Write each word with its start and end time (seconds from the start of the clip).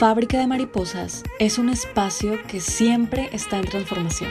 Fábrica 0.00 0.38
de 0.38 0.46
Mariposas 0.46 1.24
es 1.38 1.58
un 1.58 1.68
espacio 1.68 2.38
que 2.46 2.58
siempre 2.58 3.28
está 3.34 3.58
en 3.58 3.66
transformación. 3.66 4.30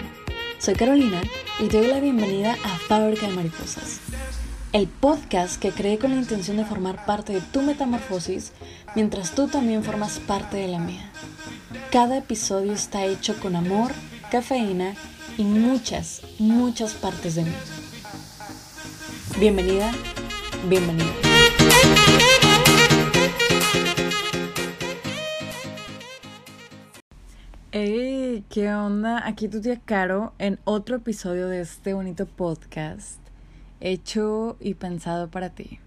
Soy 0.57 0.73
Carolina 0.73 1.21
y 1.59 1.67
te 1.67 1.77
doy 1.77 1.85
la 1.85 1.99
bienvenida 1.99 2.57
a 2.63 2.79
Fábrica 2.79 3.27
de 3.27 3.35
Mariposas, 3.35 3.99
el 4.73 4.87
podcast 4.87 5.61
que 5.61 5.69
creé 5.69 5.99
con 5.99 6.09
la 6.09 6.17
intención 6.17 6.57
de 6.57 6.65
formar 6.65 7.05
parte 7.05 7.33
de 7.33 7.41
tu 7.41 7.61
metamorfosis 7.61 8.51
mientras 8.95 9.35
tú 9.35 9.47
también 9.47 9.83
formas 9.83 10.17
parte 10.17 10.57
de 10.57 10.69
la 10.69 10.79
mía. 10.79 11.11
Cada 11.91 12.17
episodio 12.17 12.73
está 12.73 13.05
hecho 13.05 13.39
con 13.39 13.55
amor, 13.55 13.91
cafeína 14.31 14.95
y 15.37 15.43
muchas, 15.43 16.23
muchas 16.39 16.95
partes 16.95 17.35
de 17.35 17.43
mí. 17.43 17.53
Bienvenida, 19.37 19.91
bienvenido. 20.67 21.13
Hey, 27.71 28.43
¿qué 28.49 28.73
onda? 28.73 29.27
Aquí 29.27 29.47
tu 29.47 29.61
tía 29.61 29.79
Caro 29.79 30.33
en 30.39 30.57
otro 30.63 30.95
episodio 30.95 31.47
de 31.47 31.61
este 31.61 31.93
bonito 31.93 32.25
podcast 32.25 33.19
hecho 33.79 34.57
y 34.59 34.73
pensado 34.73 35.29
para 35.29 35.51
ti. 35.51 35.77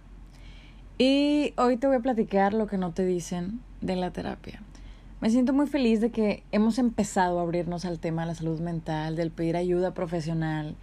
Y 0.97 1.55
hoy 1.57 1.79
te 1.79 1.89
voy 1.89 1.97
a 1.97 2.01
platicar 2.01 2.55
lo 2.55 2.69
que 2.69 2.79
no 2.79 2.93
te 2.93 3.05
dicen 3.05 3.59
de 3.81 3.97
la 3.97 4.13
terapia. 4.13 4.63
Me 5.21 5.29
siento 5.29 5.53
muy 5.53 5.67
feliz 5.67 6.01
de 6.01 6.13
que 6.13 6.45
hemos 6.53 6.79
empezado 6.79 7.41
a 7.41 7.43
abrirnos 7.43 7.85
al 7.85 7.99
tema 7.99 8.23
de 8.23 8.29
la 8.29 8.35
salud 8.37 8.61
mental, 8.61 9.17
del 9.17 9.33
pedir 9.33 9.57
ayuda 9.57 9.93
profesional 9.93 10.77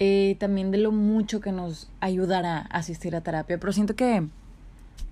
y 0.00 0.34
también 0.34 0.72
de 0.72 0.78
lo 0.78 0.90
mucho 0.90 1.38
que 1.38 1.52
nos 1.52 1.88
ayudará 2.00 2.58
a 2.58 2.78
asistir 2.78 3.14
a 3.14 3.20
terapia. 3.20 3.60
Pero 3.60 3.72
siento 3.72 3.94
que, 3.94 4.26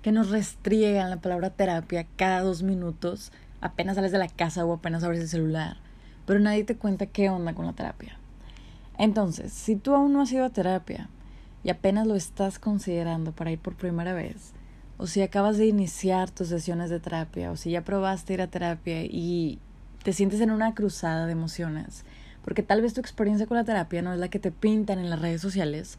que 0.03 0.11
nos 0.11 0.31
restriegan 0.31 1.11
la 1.11 1.21
palabra 1.21 1.51
terapia 1.51 2.09
cada 2.17 2.41
dos 2.41 2.65
minutos 2.65 3.31
apenas 3.63 3.97
sales 3.97 4.13
de 4.13 4.19
la 4.19 4.29
casa 4.29 4.65
o 4.67 4.75
apenas 4.75 5.05
abres 5.05 5.21
el 5.21 5.29
celular, 5.29 5.79
pero 6.27 6.41
nadie 6.41 6.65
te 6.65 6.77
cuenta 6.77 7.07
qué 7.07 7.31
onda 7.31 7.55
con 7.55 7.65
la 7.65 7.73
terapia. 7.73 8.19
Entonces, 8.99 9.53
si 9.53 9.77
tú 9.77 9.95
aún 9.95 10.13
no 10.13 10.21
has 10.21 10.33
ido 10.33 10.45
a 10.45 10.51
terapia 10.51 11.09
y 11.65 11.71
apenas 11.71 12.07
lo 12.07 12.15
estás 12.15 12.59
considerando 12.59 13.33
para 13.33 13.51
ir 13.51 13.59
por 13.59 13.75
primera 13.75 14.13
vez, 14.13 14.53
o 14.99 15.07
si 15.07 15.23
acabas 15.23 15.57
de 15.57 15.67
iniciar 15.67 16.31
tus 16.31 16.49
sesiones 16.49 16.91
de 16.91 17.01
terapia, 17.01 17.51
o 17.51 17.57
si 17.57 17.71
ya 17.71 17.83
probaste 17.83 18.35
ir 18.35 18.43
a 18.43 18.49
terapia 18.49 19.03
y 19.05 19.59
te 20.03 20.13
sientes 20.13 20.41
en 20.41 20.51
una 20.51 20.75
cruzada 20.75 21.27
de 21.27 21.33
emociones, 21.33 22.05
porque 22.45 22.63
tal 22.63 22.83
vez 22.83 22.95
tu 22.95 23.01
experiencia 23.01 23.47
con 23.47 23.57
la 23.57 23.65
terapia 23.65 24.03
no 24.03 24.13
es 24.13 24.19
la 24.19 24.29
que 24.29 24.39
te 24.39 24.51
pintan 24.51 24.99
en 24.99 25.09
las 25.09 25.21
redes 25.21 25.41
sociales, 25.41 25.99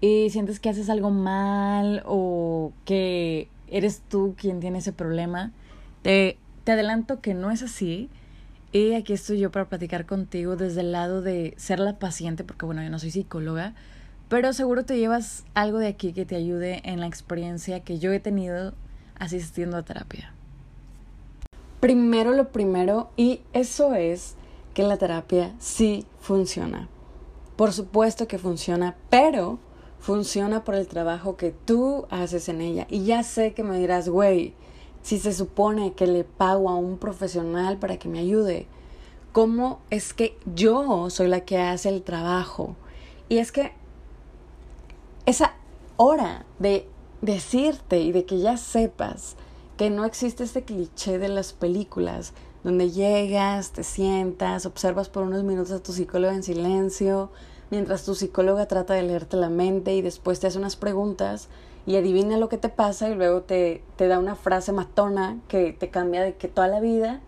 y 0.00 0.30
sientes 0.30 0.60
que 0.60 0.68
haces 0.68 0.90
algo 0.90 1.10
mal 1.10 2.02
o 2.06 2.72
que 2.84 3.48
eres 3.68 4.02
tú 4.08 4.34
quien 4.36 4.60
tiene 4.60 4.78
ese 4.78 4.92
problema, 4.92 5.52
te 6.02 6.38
te 6.68 6.72
adelanto 6.72 7.22
que 7.22 7.32
no 7.32 7.50
es 7.50 7.62
así. 7.62 8.10
Y 8.72 8.92
aquí 8.92 9.14
estoy 9.14 9.38
yo 9.38 9.50
para 9.50 9.70
platicar 9.70 10.04
contigo 10.04 10.54
desde 10.54 10.82
el 10.82 10.92
lado 10.92 11.22
de 11.22 11.54
ser 11.56 11.80
la 11.80 11.98
paciente, 11.98 12.44
porque 12.44 12.66
bueno, 12.66 12.82
yo 12.82 12.90
no 12.90 12.98
soy 12.98 13.10
psicóloga, 13.10 13.72
pero 14.28 14.52
seguro 14.52 14.84
te 14.84 14.98
llevas 14.98 15.44
algo 15.54 15.78
de 15.78 15.86
aquí 15.86 16.12
que 16.12 16.26
te 16.26 16.36
ayude 16.36 16.82
en 16.84 17.00
la 17.00 17.06
experiencia 17.06 17.80
que 17.80 17.98
yo 17.98 18.12
he 18.12 18.20
tenido 18.20 18.74
asistiendo 19.18 19.78
a 19.78 19.82
terapia. 19.82 20.34
Primero 21.80 22.32
lo 22.32 22.52
primero, 22.52 23.08
y 23.16 23.40
eso 23.54 23.94
es 23.94 24.34
que 24.74 24.82
la 24.82 24.98
terapia 24.98 25.54
sí 25.58 26.04
funciona. 26.20 26.90
Por 27.56 27.72
supuesto 27.72 28.28
que 28.28 28.36
funciona, 28.36 28.94
pero 29.08 29.58
funciona 30.00 30.64
por 30.64 30.74
el 30.74 30.86
trabajo 30.86 31.38
que 31.38 31.50
tú 31.50 32.06
haces 32.10 32.50
en 32.50 32.60
ella. 32.60 32.86
Y 32.90 33.04
ya 33.04 33.22
sé 33.22 33.54
que 33.54 33.64
me 33.64 33.78
dirás, 33.78 34.10
güey, 34.10 34.52
si 35.02 35.18
se 35.18 35.32
supone 35.32 35.94
que 35.94 36.06
le 36.06 36.24
pago 36.24 36.68
a 36.68 36.76
un 36.76 36.98
profesional 36.98 37.78
para 37.78 37.98
que 37.98 38.08
me 38.08 38.18
ayude? 38.18 38.66
¿Cómo 39.32 39.80
es 39.90 40.14
que 40.14 40.38
yo 40.54 41.10
soy 41.10 41.28
la 41.28 41.40
que 41.40 41.58
hace 41.58 41.88
el 41.88 42.02
trabajo? 42.02 42.76
Y 43.28 43.38
es 43.38 43.52
que 43.52 43.72
esa 45.26 45.54
hora 45.96 46.46
de 46.58 46.88
decirte 47.20 48.00
y 48.00 48.12
de 48.12 48.24
que 48.24 48.38
ya 48.38 48.56
sepas 48.56 49.36
que 49.76 49.90
no 49.90 50.04
existe 50.04 50.44
este 50.44 50.64
cliché 50.64 51.18
de 51.18 51.28
las 51.28 51.52
películas 51.52 52.32
donde 52.64 52.90
llegas, 52.90 53.72
te 53.72 53.84
sientas, 53.84 54.66
observas 54.66 55.08
por 55.08 55.22
unos 55.22 55.44
minutos 55.44 55.72
a 55.72 55.82
tu 55.82 55.92
psicóloga 55.92 56.34
en 56.34 56.42
silencio, 56.42 57.30
mientras 57.70 58.04
tu 58.04 58.14
psicóloga 58.14 58.66
trata 58.66 58.94
de 58.94 59.02
leerte 59.02 59.36
la 59.36 59.48
mente 59.48 59.94
y 59.94 60.02
después 60.02 60.40
te 60.40 60.48
hace 60.48 60.58
unas 60.58 60.76
preguntas 60.76 61.48
y 61.88 61.96
adivina 61.96 62.36
lo 62.36 62.50
que 62.50 62.58
te 62.58 62.68
pasa 62.68 63.08
y 63.08 63.14
luego 63.14 63.40
te, 63.40 63.82
te 63.96 64.08
da 64.08 64.18
una 64.18 64.34
frase 64.34 64.72
matona 64.72 65.38
que 65.48 65.72
te 65.72 65.88
cambia 65.88 66.22
de 66.22 66.36
que 66.36 66.46
toda 66.46 66.68
la 66.68 66.80
vida 66.80 67.22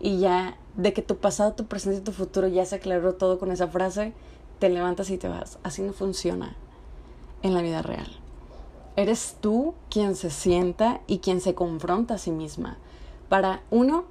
y 0.00 0.18
ya 0.18 0.56
de 0.74 0.92
que 0.92 1.00
tu 1.00 1.18
pasado, 1.18 1.52
tu 1.52 1.66
presente 1.66 2.00
y 2.00 2.02
tu 2.02 2.10
futuro 2.10 2.48
ya 2.48 2.66
se 2.66 2.74
aclaró 2.74 3.14
todo 3.14 3.38
con 3.38 3.52
esa 3.52 3.68
frase, 3.68 4.12
te 4.58 4.68
levantas 4.68 5.10
y 5.10 5.16
te 5.16 5.28
vas. 5.28 5.60
Así 5.62 5.82
no 5.82 5.92
funciona 5.92 6.56
en 7.42 7.54
la 7.54 7.62
vida 7.62 7.82
real. 7.82 8.08
Eres 8.96 9.36
tú 9.40 9.74
quien 9.90 10.16
se 10.16 10.30
sienta 10.30 11.02
y 11.06 11.18
quien 11.18 11.40
se 11.40 11.54
confronta 11.54 12.14
a 12.14 12.18
sí 12.18 12.32
misma. 12.32 12.78
Para, 13.28 13.62
uno, 13.70 14.06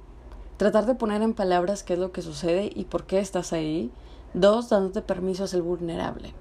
tratar 0.56 0.86
de 0.86 0.94
poner 0.94 1.20
en 1.20 1.34
palabras 1.34 1.82
qué 1.82 1.92
es 1.92 1.98
lo 1.98 2.10
que 2.10 2.22
sucede 2.22 2.70
y 2.74 2.84
por 2.84 3.04
qué 3.04 3.18
estás 3.18 3.52
ahí. 3.52 3.90
Dos, 4.32 4.70
dándote 4.70 5.02
permiso 5.02 5.44
a 5.44 5.46
ser 5.46 5.60
vulnerable. 5.60 6.32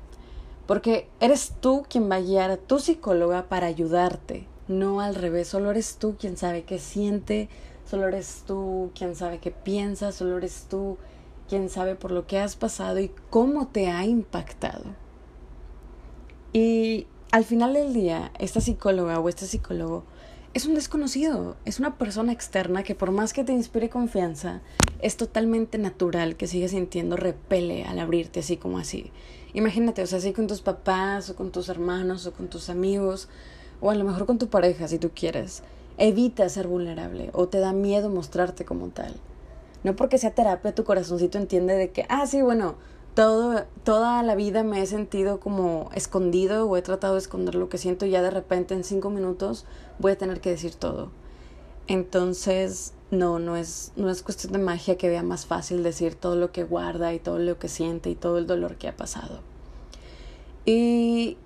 Porque 0.69 1.09
eres 1.19 1.53
tú 1.61 1.83
quien 1.89 2.11
va 2.11 2.17
a 2.17 2.21
guiar 2.21 2.51
a 2.51 2.57
tu 2.57 2.77
psicóloga 2.77 3.49
para 3.49 3.65
ayudarte, 3.65 4.45
no 4.67 5.01
al 5.01 5.15
revés. 5.15 5.47
Solo 5.47 5.71
eres 5.71 5.97
tú 5.97 6.15
quien 6.15 6.37
sabe 6.37 6.61
qué 6.61 6.77
siente, 6.77 7.49
solo 7.89 8.07
eres 8.07 8.43
tú 8.45 8.91
quien 8.93 9.15
sabe 9.15 9.39
qué 9.39 9.49
piensa, 9.49 10.11
solo 10.11 10.37
eres 10.37 10.67
tú 10.69 10.99
quien 11.47 11.69
sabe 11.69 11.95
por 11.95 12.11
lo 12.11 12.27
que 12.27 12.37
has 12.37 12.55
pasado 12.55 12.99
y 12.99 13.09
cómo 13.31 13.69
te 13.69 13.89
ha 13.89 14.05
impactado. 14.05 14.83
Y 16.53 17.07
al 17.31 17.45
final 17.45 17.73
del 17.73 17.91
día, 17.91 18.31
esta 18.37 18.61
psicóloga 18.61 19.19
o 19.19 19.27
este 19.27 19.47
psicólogo 19.47 20.03
es 20.53 20.65
un 20.65 20.73
desconocido, 20.73 21.55
es 21.65 21.79
una 21.79 21.97
persona 21.97 22.31
externa 22.31 22.83
que 22.83 22.95
por 22.95 23.11
más 23.11 23.33
que 23.33 23.43
te 23.43 23.53
inspire 23.53 23.89
confianza, 23.89 24.61
es 24.99 25.15
totalmente 25.15 25.77
natural 25.77 26.35
que 26.35 26.47
sigas 26.47 26.71
sintiendo 26.71 27.15
repele 27.15 27.85
al 27.85 27.99
abrirte 27.99 28.39
así 28.39 28.57
como 28.57 28.79
así. 28.79 29.11
Imagínate, 29.53 30.01
o 30.01 30.07
sea, 30.07 30.17
así 30.17 30.33
con 30.33 30.47
tus 30.47 30.61
papás 30.61 31.29
o 31.29 31.35
con 31.35 31.51
tus 31.51 31.69
hermanos 31.69 32.25
o 32.25 32.33
con 32.33 32.47
tus 32.47 32.69
amigos 32.69 33.29
o 33.79 33.91
a 33.91 33.95
lo 33.95 34.03
mejor 34.03 34.25
con 34.25 34.39
tu 34.39 34.47
pareja 34.47 34.87
si 34.87 34.97
tú 34.97 35.11
quieres. 35.13 35.63
Evita 35.97 36.49
ser 36.49 36.67
vulnerable 36.67 37.29
o 37.33 37.47
te 37.47 37.59
da 37.59 37.73
miedo 37.73 38.09
mostrarte 38.09 38.65
como 38.65 38.89
tal. 38.89 39.15
No 39.83 39.95
porque 39.95 40.17
sea 40.17 40.33
terapia, 40.33 40.75
tu 40.75 40.83
corazoncito 40.83 41.37
entiende 41.37 41.75
de 41.75 41.91
que, 41.91 42.05
ah, 42.09 42.25
sí, 42.25 42.41
bueno, 42.41 42.75
todo, 43.13 43.65
toda 43.83 44.23
la 44.23 44.35
vida 44.35 44.63
me 44.63 44.81
he 44.81 44.85
sentido 44.85 45.39
como 45.39 45.89
escondido 45.93 46.67
o 46.67 46.77
he 46.77 46.81
tratado 46.81 47.13
de 47.13 47.19
esconder 47.19 47.55
lo 47.55 47.69
que 47.69 47.77
siento 47.77 48.05
y 48.05 48.11
ya 48.11 48.21
de 48.21 48.29
repente 48.29 48.73
en 48.73 48.83
cinco 48.83 49.09
minutos 49.09 49.65
voy 49.99 50.13
a 50.13 50.17
tener 50.17 50.41
que 50.41 50.49
decir 50.49 50.75
todo. 50.75 51.11
Entonces, 51.87 52.93
no, 53.11 53.39
no 53.39 53.55
es, 53.55 53.91
no 53.95 54.09
es 54.09 54.21
cuestión 54.21 54.53
de 54.53 54.59
magia 54.59 54.97
que 54.97 55.09
vea 55.09 55.23
más 55.23 55.45
fácil 55.45 55.83
decir 55.83 56.15
todo 56.15 56.35
lo 56.35 56.51
que 56.51 56.63
guarda 56.63 57.13
y 57.13 57.19
todo 57.19 57.39
lo 57.39 57.57
que 57.59 57.67
siente 57.67 58.09
y 58.09 58.15
todo 58.15 58.37
el 58.37 58.47
dolor 58.47 58.75
que 58.77 58.87
ha 58.87 58.95
pasado. 58.95 59.41
Y 60.65 61.37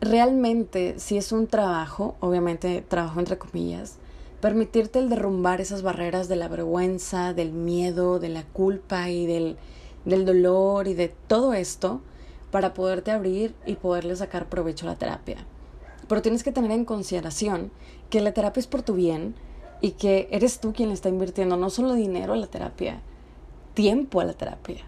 realmente, 0.00 0.98
si 0.98 1.16
es 1.16 1.32
un 1.32 1.46
trabajo, 1.46 2.16
obviamente 2.20 2.82
trabajo 2.86 3.20
entre 3.20 3.38
comillas, 3.38 3.96
permitirte 4.40 4.98
el 4.98 5.10
derrumbar 5.10 5.60
esas 5.60 5.82
barreras 5.82 6.28
de 6.28 6.36
la 6.36 6.48
vergüenza, 6.48 7.34
del 7.34 7.52
miedo, 7.52 8.18
de 8.18 8.30
la 8.30 8.44
culpa 8.44 9.10
y 9.10 9.26
del, 9.26 9.58
del 10.04 10.24
dolor 10.24 10.88
y 10.88 10.94
de 10.94 11.08
todo 11.26 11.52
esto 11.52 12.00
para 12.50 12.72
poderte 12.72 13.10
abrir 13.10 13.54
y 13.66 13.74
poderle 13.74 14.16
sacar 14.16 14.48
provecho 14.48 14.86
a 14.86 14.90
la 14.90 14.98
terapia. 14.98 15.44
Pero 16.08 16.22
tienes 16.22 16.42
que 16.42 16.52
tener 16.52 16.70
en 16.72 16.84
consideración 16.84 17.70
que 18.10 18.20
la 18.20 18.32
terapia 18.32 18.60
es 18.60 18.66
por 18.66 18.82
tu 18.82 18.94
bien, 18.94 19.34
y 19.80 19.92
que 19.92 20.28
eres 20.30 20.60
tú 20.60 20.72
quien 20.72 20.88
le 20.88 20.94
está 20.94 21.08
invirtiendo 21.08 21.56
no 21.56 21.70
solo 21.70 21.94
dinero 21.94 22.34
a 22.34 22.36
la 22.36 22.46
terapia, 22.46 23.00
tiempo 23.74 24.20
a 24.20 24.24
la 24.24 24.34
terapia. 24.34 24.84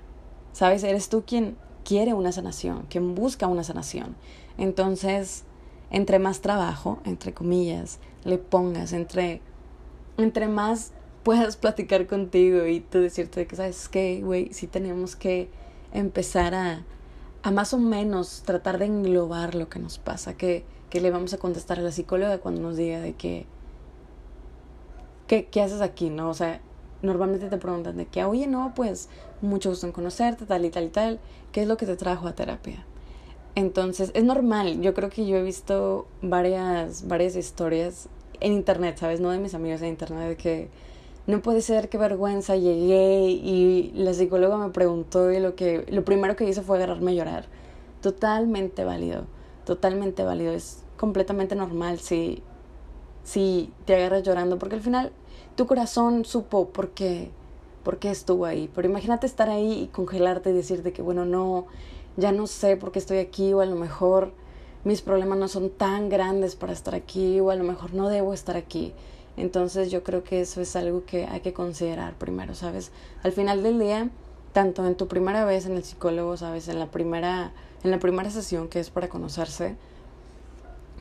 ¿Sabes? 0.53 0.85
Eres 0.85 1.09
tú 1.09 1.25
quien 1.27 1.57
quiere 1.85 2.13
una 2.13 2.33
sanación, 2.33 2.85
quien 2.91 3.15
busca 3.15 3.47
una 3.47 3.65
sanación. 3.65 4.15
Entonces, 4.59 5.45
entre 5.91 6.19
más 6.19 6.41
trabajo, 6.41 7.01
entre 7.05 7.33
comillas, 7.33 7.99
le 8.25 8.39
pongas, 8.39 8.93
entre, 8.93 9.41
entre 10.19 10.49
más 10.49 10.93
puedas 11.23 11.57
platicar 11.57 12.07
contigo 12.07 12.67
y 12.67 12.81
tú 12.81 12.99
decirte 12.99 13.47
que, 13.47 13.57
¿sabes 13.57 13.89
qué, 13.89 14.21
güey? 14.23 14.53
Sí 14.53 14.67
tenemos 14.67 15.17
que 15.17 15.49
empezar 15.95 16.55
a, 16.55 16.85
a 17.43 17.51
más 17.51 17.73
o 17.73 17.79
menos 17.79 18.43
tratar 18.45 18.79
de 18.79 18.87
englobar 18.87 19.55
lo 19.55 19.69
que 19.71 19.79
nos 19.79 19.99
pasa, 19.99 20.37
que, 20.37 20.65
que 20.93 21.01
le 21.01 21.11
vamos 21.11 21.33
a 21.33 21.39
contestar 21.39 21.79
a 21.79 21.83
la 21.83 21.91
psicóloga 21.91 22.37
cuando 22.37 22.61
nos 22.61 22.77
diga 22.77 23.01
de 23.01 23.15
que 23.15 23.47
¿qué, 25.27 25.47
¿qué 25.47 25.63
haces 25.63 25.81
aquí? 25.81 26.11
¿No? 26.11 26.29
O 26.29 26.35
sea, 26.35 26.61
normalmente 27.01 27.49
te 27.49 27.57
preguntan 27.57 27.97
de 27.97 28.05
que, 28.05 28.23
oye, 28.25 28.47
no, 28.47 28.75
pues 28.77 29.09
mucho 29.41 29.71
gusto 29.71 29.87
en 29.87 29.93
conocerte, 29.93 30.45
tal 30.45 30.67
y 30.67 30.69
tal 30.69 30.85
y 30.85 30.89
tal, 30.89 31.21
¿qué 31.51 31.63
es 31.63 31.67
lo 31.67 31.79
que 31.79 31.87
te 31.87 31.97
trajo 31.97 32.29
a 32.29 32.35
terapia? 32.35 32.85
Entonces, 33.55 34.11
es 34.13 34.23
normal, 34.23 34.83
yo 34.83 34.93
creo 34.93 35.09
que 35.09 35.25
yo 35.25 35.39
he 35.39 35.43
visto 35.43 36.09
varias, 36.21 37.09
varias 37.09 37.37
historias 37.37 38.11
en 38.41 38.53
internet, 38.53 38.99
¿sabes? 38.99 39.19
No 39.19 39.31
de 39.31 39.39
mis 39.39 39.55
amigos 39.55 39.81
en 39.81 39.89
internet, 39.89 40.29
de 40.29 40.37
que 40.37 40.69
no 41.27 41.41
puede 41.41 41.63
ser, 41.63 41.89
qué 41.89 41.97
vergüenza, 41.97 42.55
llegué 42.57 43.31
y 43.31 43.93
la 43.95 44.13
psicóloga 44.13 44.59
me 44.59 44.69
preguntó 44.69 45.33
y 45.33 45.41
lo, 45.41 45.55
que, 45.55 45.87
lo 45.89 46.05
primero 46.05 46.37
que 46.37 46.47
hizo 46.47 46.61
fue 46.61 46.77
agarrarme 46.77 47.13
a 47.13 47.15
llorar. 47.15 47.47
Totalmente 48.03 48.85
válido, 48.85 49.25
totalmente 49.65 50.25
válido. 50.25 50.53
Es 50.53 50.83
completamente 50.97 51.55
normal 51.55 51.99
si, 51.99 52.43
si 53.25 53.73
te 53.85 53.97
agarras 53.97 54.23
llorando, 54.23 54.59
porque 54.59 54.77
al 54.77 54.83
final 54.83 55.13
tu 55.57 55.67
corazón 55.67 56.25
supo 56.25 56.69
por 56.69 56.91
qué, 56.91 57.31
por 57.83 57.99
qué 57.99 58.11
estuvo 58.11 58.47
ahí. 58.47 58.71
Pero 58.75 58.89
imagínate 58.89 59.27
estar 59.27 59.51
ahí 59.51 59.83
y 59.83 59.87
congelarte 59.89 60.51
y 60.51 60.55
decirte 60.55 60.93
que, 60.93 61.03
bueno, 61.03 61.25
no, 61.25 61.67
ya 62.17 62.33
no 62.33 62.47
sé 62.47 62.77
por 62.77 62.93
qué 62.93 62.99
estoy 62.99 63.19
aquí 63.19 63.53
o 63.53 63.61
a 63.61 63.67
lo 63.67 63.77
mejor 63.77 64.33
mis 64.85 65.01
problemas 65.01 65.39
no 65.39 65.49
son 65.49 65.71
tan 65.71 66.09
grandes 66.09 66.57
para 66.57 66.73
estar 66.73 66.95
aquí 66.95 67.39
o 67.41 67.51
a 67.51 67.57
lo 67.57 67.65
mejor 67.65 67.95
no 67.95 68.09
debo 68.09 68.35
estar 68.35 68.57
aquí. 68.57 68.93
Entonces 69.37 69.91
yo 69.91 70.03
creo 70.03 70.25
que 70.25 70.41
eso 70.41 70.61
es 70.61 70.77
algo 70.77 71.05
que 71.07 71.25
hay 71.25 71.41
que 71.41 71.53
considerar 71.53 72.15
primero, 72.15 72.55
¿sabes? 72.55 72.93
Al 73.23 73.33
final 73.33 73.63
del 73.63 73.79
día, 73.79 74.11
tanto 74.53 74.87
en 74.87 74.95
tu 74.95 75.09
primera 75.09 75.45
vez 75.45 75.67
en 75.67 75.77
el 75.77 75.85
psicólogo, 75.85 76.37
¿sabes? 76.37 76.69
En 76.69 76.79
la 76.79 76.91
primera, 76.91 77.53
en 77.85 77.91
la 77.91 77.99
primera 77.99 78.31
sesión 78.31 78.69
que 78.69 78.81
es 78.81 78.91
para 78.91 79.09
conocerse, 79.09 79.77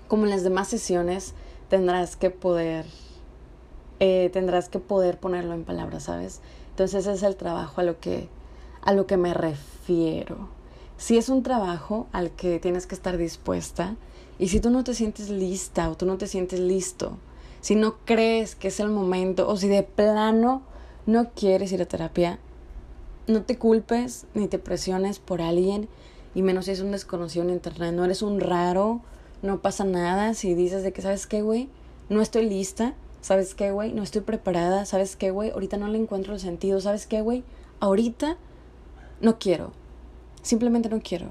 como 0.07 0.25
en 0.25 0.31
las 0.31 0.43
demás 0.43 0.67
sesiones, 0.67 1.33
tendrás 1.69 2.15
que 2.15 2.29
poder, 2.29 2.85
eh, 3.99 4.29
tendrás 4.33 4.67
que 4.67 4.79
poder 4.79 5.19
ponerlo 5.19 5.53
en 5.53 5.63
palabras, 5.63 6.03
¿sabes? 6.03 6.41
Entonces 6.71 7.05
ese 7.05 7.13
es 7.13 7.23
el 7.23 7.35
trabajo 7.35 7.81
a 7.81 7.83
lo 7.83 7.99
que, 7.99 8.27
a 8.81 8.93
lo 8.93 9.07
que 9.07 9.17
me 9.17 9.33
refiero. 9.33 10.49
Si 10.97 11.17
es 11.17 11.29
un 11.29 11.43
trabajo 11.43 12.07
al 12.11 12.31
que 12.31 12.59
tienes 12.59 12.87
que 12.87 12.95
estar 12.95 13.17
dispuesta 13.17 13.95
y 14.37 14.49
si 14.49 14.59
tú 14.59 14.69
no 14.69 14.83
te 14.83 14.93
sientes 14.93 15.29
lista 15.29 15.89
o 15.89 15.95
tú 15.95 16.05
no 16.05 16.17
te 16.17 16.27
sientes 16.27 16.59
listo, 16.59 17.17
si 17.61 17.75
no 17.75 17.97
crees 18.05 18.55
que 18.55 18.69
es 18.69 18.79
el 18.79 18.89
momento 18.89 19.47
o 19.47 19.55
si 19.55 19.67
de 19.67 19.83
plano 19.83 20.63
no 21.05 21.31
quieres 21.31 21.71
ir 21.71 21.81
a 21.81 21.85
terapia, 21.85 22.39
no 23.27 23.43
te 23.43 23.57
culpes 23.57 24.25
ni 24.33 24.47
te 24.47 24.59
presiones 24.59 25.19
por 25.19 25.41
alguien 25.41 25.87
y 26.33 26.41
menos 26.41 26.65
si 26.65 26.71
es 26.71 26.81
un 26.81 26.91
desconocido 26.91 27.43
en 27.43 27.51
internet. 27.51 27.93
No 27.93 28.05
eres 28.05 28.21
un 28.21 28.39
raro, 28.39 29.01
no 29.41 29.61
pasa 29.61 29.83
nada 29.83 30.33
si 30.33 30.53
dices 30.53 30.83
de 30.83 30.93
que, 30.93 31.01
¿sabes 31.01 31.27
qué, 31.27 31.41
güey? 31.41 31.69
No 32.09 32.21
estoy 32.21 32.47
lista, 32.47 32.93
¿sabes 33.21 33.55
qué, 33.55 33.71
güey? 33.71 33.93
No 33.93 34.03
estoy 34.03 34.21
preparada, 34.21 34.85
¿sabes 34.85 35.15
qué, 35.15 35.31
güey? 35.31 35.51
Ahorita 35.51 35.77
no 35.77 35.87
le 35.87 35.97
encuentro 35.97 36.33
el 36.33 36.39
sentido, 36.39 36.81
¿sabes 36.81 37.07
qué, 37.07 37.21
güey? 37.21 37.43
Ahorita 37.79 38.37
no 39.21 39.39
quiero, 39.39 39.71
simplemente 40.41 40.89
no 40.89 41.01
quiero. 41.01 41.27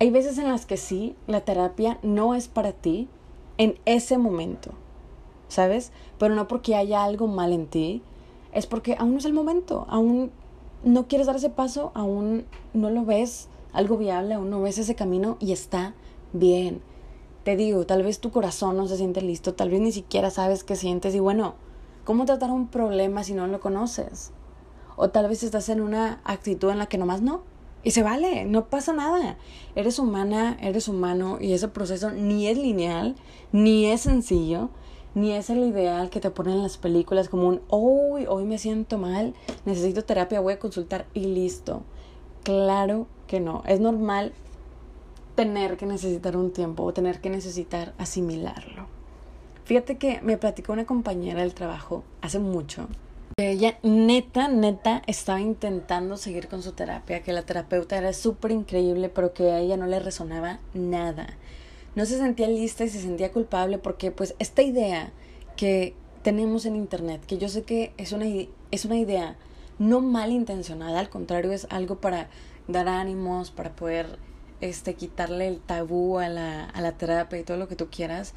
Hay 0.00 0.10
veces 0.10 0.38
en 0.38 0.48
las 0.48 0.66
que 0.66 0.76
sí, 0.76 1.16
la 1.26 1.40
terapia 1.40 1.98
no 2.02 2.34
es 2.34 2.48
para 2.48 2.72
ti 2.72 3.08
en 3.56 3.78
ese 3.84 4.18
momento. 4.18 4.72
¿sabes? 5.48 5.92
Pero 6.18 6.34
no 6.34 6.46
porque 6.46 6.76
haya 6.76 7.04
algo 7.04 7.26
mal 7.26 7.52
en 7.52 7.66
ti, 7.66 8.02
es 8.52 8.66
porque 8.66 8.96
aún 8.98 9.12
no 9.12 9.18
es 9.18 9.24
el 9.24 9.32
momento, 9.32 9.86
aún 9.88 10.30
no 10.84 11.08
quieres 11.08 11.26
dar 11.26 11.36
ese 11.36 11.50
paso, 11.50 11.90
aún 11.94 12.44
no 12.72 12.90
lo 12.90 13.04
ves 13.04 13.48
algo 13.72 13.96
viable, 13.96 14.34
aún 14.34 14.50
no 14.50 14.62
ves 14.62 14.78
ese 14.78 14.94
camino 14.94 15.36
y 15.40 15.52
está 15.52 15.94
bien. 16.32 16.80
Te 17.44 17.56
digo, 17.56 17.86
tal 17.86 18.02
vez 18.02 18.20
tu 18.20 18.30
corazón 18.30 18.76
no 18.76 18.86
se 18.86 18.96
siente 18.96 19.22
listo, 19.22 19.54
tal 19.54 19.70
vez 19.70 19.80
ni 19.80 19.92
siquiera 19.92 20.30
sabes 20.30 20.64
qué 20.64 20.76
sientes 20.76 21.14
y 21.14 21.20
bueno, 21.20 21.54
¿cómo 22.04 22.24
tratar 22.24 22.50
un 22.50 22.68
problema 22.68 23.24
si 23.24 23.34
no 23.34 23.46
lo 23.46 23.60
conoces? 23.60 24.32
O 24.96 25.10
tal 25.10 25.28
vez 25.28 25.42
estás 25.42 25.68
en 25.68 25.80
una 25.80 26.20
actitud 26.24 26.70
en 26.70 26.78
la 26.78 26.86
que 26.86 26.98
nomás 26.98 27.22
no. 27.22 27.42
Y 27.84 27.92
se 27.92 28.02
vale, 28.02 28.44
no 28.44 28.66
pasa 28.68 28.92
nada. 28.92 29.38
Eres 29.76 30.00
humana, 30.00 30.58
eres 30.60 30.88
humano 30.88 31.38
y 31.40 31.52
ese 31.52 31.68
proceso 31.68 32.10
ni 32.10 32.48
es 32.48 32.58
lineal, 32.58 33.14
ni 33.52 33.86
es 33.86 34.02
sencillo 34.02 34.70
ni 35.14 35.32
es 35.32 35.50
el 35.50 35.58
ideal 35.60 36.10
que 36.10 36.20
te 36.20 36.30
ponen 36.30 36.54
en 36.54 36.62
las 36.62 36.76
películas 36.76 37.28
como 37.28 37.48
un, 37.48 37.60
hoy, 37.68 38.26
hoy 38.28 38.44
me 38.44 38.58
siento 38.58 38.98
mal, 38.98 39.34
necesito 39.64 40.04
terapia, 40.04 40.40
voy 40.40 40.52
a 40.52 40.58
consultar 40.58 41.06
y 41.12 41.24
listo. 41.24 41.82
Claro 42.44 43.06
que 43.28 43.38
no, 43.38 43.62
es 43.66 43.78
normal 43.78 44.32
tener 45.36 45.76
que 45.76 45.86
necesitar 45.86 46.36
un 46.36 46.52
tiempo 46.52 46.82
o 46.82 46.92
tener 46.92 47.20
que 47.20 47.30
necesitar 47.30 47.94
asimilarlo. 47.98 48.86
Fíjate 49.64 49.98
que 49.98 50.20
me 50.22 50.36
platicó 50.36 50.72
una 50.72 50.86
compañera 50.86 51.42
del 51.42 51.54
trabajo 51.54 52.02
hace 52.20 52.40
mucho. 52.40 52.88
Que 53.36 53.52
ella 53.52 53.78
neta, 53.84 54.48
neta 54.48 55.02
estaba 55.06 55.40
intentando 55.40 56.16
seguir 56.16 56.48
con 56.48 56.64
su 56.64 56.72
terapia, 56.72 57.22
que 57.22 57.32
la 57.32 57.42
terapeuta 57.42 57.96
era 57.96 58.12
súper 58.12 58.50
increíble, 58.50 59.08
pero 59.08 59.32
que 59.32 59.52
a 59.52 59.60
ella 59.60 59.76
no 59.76 59.86
le 59.86 60.00
resonaba 60.00 60.58
nada 60.74 61.36
no 61.98 62.06
se 62.06 62.16
sentía 62.16 62.46
lista 62.46 62.84
y 62.84 62.88
se 62.88 63.00
sentía 63.00 63.32
culpable 63.32 63.76
porque 63.76 64.12
pues 64.12 64.36
esta 64.38 64.62
idea 64.62 65.10
que 65.56 65.94
tenemos 66.22 66.64
en 66.64 66.76
internet, 66.76 67.20
que 67.26 67.38
yo 67.38 67.48
sé 67.48 67.64
que 67.64 67.92
es 67.96 68.12
una, 68.12 68.24
es 68.70 68.84
una 68.84 68.96
idea 68.96 69.36
no 69.80 70.00
malintencionada, 70.00 71.00
al 71.00 71.10
contrario 71.10 71.50
es 71.50 71.66
algo 71.70 71.96
para 71.96 72.28
dar 72.68 72.88
ánimos, 72.88 73.50
para 73.50 73.74
poder 73.74 74.18
este, 74.60 74.94
quitarle 74.94 75.48
el 75.48 75.58
tabú 75.58 76.18
a 76.18 76.28
la, 76.28 76.64
a 76.64 76.80
la 76.80 76.92
terapia 76.92 77.38
y 77.38 77.44
todo 77.44 77.56
lo 77.56 77.68
que 77.68 77.76
tú 77.76 77.88
quieras, 77.90 78.34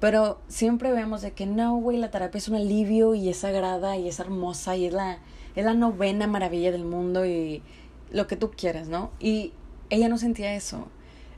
pero 0.00 0.38
siempre 0.48 0.92
vemos 0.92 1.22
de 1.22 1.32
que 1.32 1.46
no, 1.46 1.76
güey, 1.76 1.96
la 1.96 2.10
terapia 2.10 2.38
es 2.38 2.48
un 2.48 2.56
alivio 2.56 3.14
y 3.14 3.28
es 3.28 3.38
sagrada 3.38 3.96
y 3.96 4.08
es 4.08 4.20
hermosa 4.20 4.76
y 4.76 4.86
es 4.86 4.92
la, 4.92 5.18
es 5.54 5.64
la 5.64 5.74
novena 5.74 6.26
maravilla 6.26 6.72
del 6.72 6.84
mundo 6.84 7.24
y 7.24 7.62
lo 8.10 8.26
que 8.26 8.36
tú 8.36 8.50
quieras, 8.50 8.88
¿no? 8.88 9.10
Y 9.18 9.52
ella 9.90 10.08
no 10.08 10.18
sentía 10.18 10.54
eso. 10.54 10.88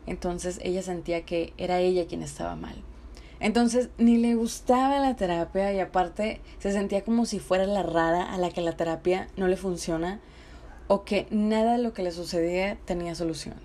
Entonces 0.06 0.60
ella 0.62 0.82
sentía 0.82 1.25
que 1.25 1.52
era 1.58 1.81
ella 1.81 2.06
quien 2.06 2.22
estaba 2.22 2.56
mal. 2.56 2.76
Entonces 3.38 3.90
ni 3.99 4.16
le 4.16 4.34
gustaba 4.34 4.99
la 4.99 5.14
terapia 5.14 5.72
y 5.72 5.81
aparte 5.81 6.40
se 6.58 6.72
sentía 6.72 7.04
como 7.04 7.26
si 7.26 7.38
fuera 7.38 7.66
la 7.66 7.82
rara 7.82 8.32
a 8.32 8.38
la 8.38 8.50
que 8.50 8.62
la 8.62 8.76
terapia 8.76 9.28
no 9.37 9.46
le 9.46 9.56
funciona 9.56 10.20
o 10.88 11.04
que 11.04 11.26
nada 11.30 11.72
de 11.72 11.82
lo 11.82 11.92
que 11.92 12.02
le 12.02 12.12
sucedía 12.12 12.78
tenía 12.84 13.14
solución. 13.14 13.56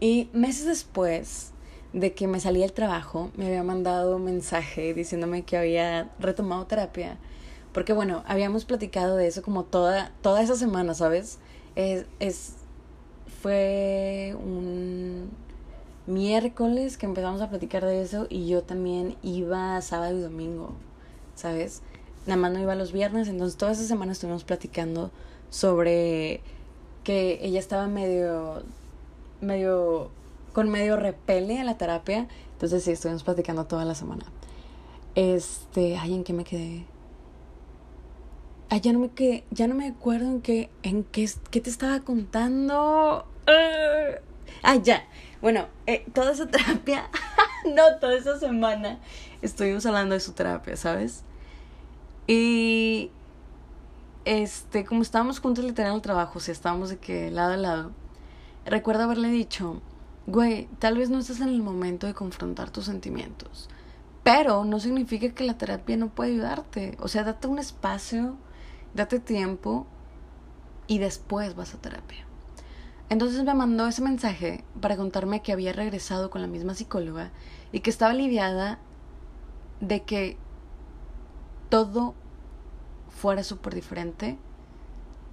Y 0.00 0.28
meses 0.32 0.66
después 0.66 1.52
de 1.92 2.12
que 2.12 2.26
me 2.26 2.40
salí 2.40 2.60
del 2.60 2.72
trabajo, 2.72 3.30
me 3.36 3.46
había 3.46 3.62
mandado 3.62 4.16
un 4.16 4.24
mensaje 4.24 4.94
diciéndome 4.94 5.42
que 5.42 5.56
había 5.56 6.10
retomado 6.18 6.66
terapia. 6.66 7.18
Porque 7.72 7.92
bueno, 7.92 8.22
habíamos 8.26 8.64
platicado 8.64 9.16
de 9.16 9.26
eso 9.26 9.42
como 9.42 9.64
toda, 9.64 10.12
toda 10.22 10.42
esa 10.42 10.56
semana, 10.56 10.94
¿sabes? 10.94 11.38
Es, 11.76 12.54
fue 13.42 14.36
un 14.38 15.30
miércoles 16.06 16.98
que 16.98 17.06
empezamos 17.06 17.40
a 17.40 17.48
platicar 17.48 17.84
de 17.84 18.02
eso 18.02 18.26
y 18.28 18.46
yo 18.46 18.62
también 18.62 19.16
iba 19.22 19.80
sábado 19.80 20.16
y 20.16 20.20
domingo, 20.20 20.72
¿sabes? 21.34 21.82
Nada 22.26 22.40
más 22.40 22.52
no 22.52 22.60
iba 22.60 22.74
los 22.74 22.92
viernes, 22.92 23.28
entonces 23.28 23.58
toda 23.58 23.72
esa 23.72 23.84
semana 23.84 24.12
estuvimos 24.12 24.44
platicando 24.44 25.10
sobre 25.50 26.40
que 27.04 27.38
ella 27.42 27.60
estaba 27.60 27.86
medio, 27.86 28.62
medio, 29.40 30.10
con 30.52 30.70
medio 30.70 30.96
repele 30.96 31.60
a 31.60 31.64
la 31.64 31.76
terapia, 31.76 32.26
entonces 32.52 32.82
sí, 32.82 32.92
estuvimos 32.92 33.24
platicando 33.24 33.66
toda 33.66 33.84
la 33.84 33.94
semana. 33.94 34.24
Este, 35.14 35.96
ay, 35.96 36.14
¿en 36.14 36.24
qué 36.24 36.32
me 36.32 36.44
quedé? 36.44 36.86
Ay, 38.70 38.80
ya 38.80 38.92
no 38.92 38.98
me 38.98 39.10
quedé, 39.10 39.44
ya 39.50 39.68
no 39.68 39.74
me 39.74 39.86
acuerdo 39.86 40.26
en 40.26 40.40
qué, 40.40 40.70
en 40.82 41.04
qué, 41.04 41.28
qué 41.50 41.60
te 41.60 41.70
estaba 41.70 42.00
contando. 42.00 43.26
Ah, 44.62 44.76
ya. 44.76 45.04
Bueno, 45.42 45.66
eh, 45.86 46.06
toda 46.14 46.32
esa 46.32 46.46
terapia, 46.46 47.10
no, 47.66 47.98
toda 48.00 48.16
esa 48.16 48.38
semana 48.38 48.98
estuvimos 49.42 49.84
hablando 49.84 50.14
de 50.14 50.20
su 50.20 50.32
terapia, 50.32 50.76
¿sabes? 50.76 51.22
Y 52.26 53.10
este, 54.24 54.84
como 54.84 55.02
estábamos 55.02 55.40
juntos 55.40 55.64
literal 55.64 55.90
en 55.90 55.96
el 55.96 56.02
trabajo, 56.02 56.38
o 56.38 56.40
sea, 56.40 56.52
estábamos 56.52 56.88
de 56.90 56.98
que 56.98 57.30
lado 57.30 57.52
a 57.52 57.56
lado, 57.56 57.92
recuerdo 58.64 59.04
haberle 59.04 59.28
dicho, 59.28 59.82
güey, 60.26 60.68
tal 60.78 60.96
vez 60.96 61.10
no 61.10 61.18
estás 61.18 61.40
en 61.40 61.48
el 61.48 61.62
momento 61.62 62.06
de 62.06 62.14
confrontar 62.14 62.70
tus 62.70 62.86
sentimientos, 62.86 63.68
pero 64.22 64.64
no 64.64 64.80
significa 64.80 65.34
que 65.34 65.44
la 65.44 65.58
terapia 65.58 65.96
no 65.98 66.08
puede 66.08 66.32
ayudarte. 66.32 66.96
O 67.00 67.08
sea, 67.08 67.24
date 67.24 67.46
un 67.46 67.58
espacio, 67.58 68.36
date 68.94 69.20
tiempo 69.20 69.86
y 70.86 70.98
después 70.98 71.54
vas 71.54 71.74
a 71.74 71.78
terapia. 71.78 72.26
Entonces 73.10 73.44
me 73.44 73.52
mandó 73.52 73.86
ese 73.86 74.00
mensaje 74.00 74.64
para 74.80 74.96
contarme 74.96 75.42
que 75.42 75.52
había 75.52 75.74
regresado 75.74 76.30
con 76.30 76.40
la 76.40 76.48
misma 76.48 76.74
psicóloga 76.74 77.32
y 77.70 77.80
que 77.80 77.90
estaba 77.90 78.12
aliviada 78.12 78.78
de 79.80 80.02
que 80.04 80.38
todo 81.68 82.14
fuera 83.08 83.42
súper 83.42 83.74
diferente 83.74 84.36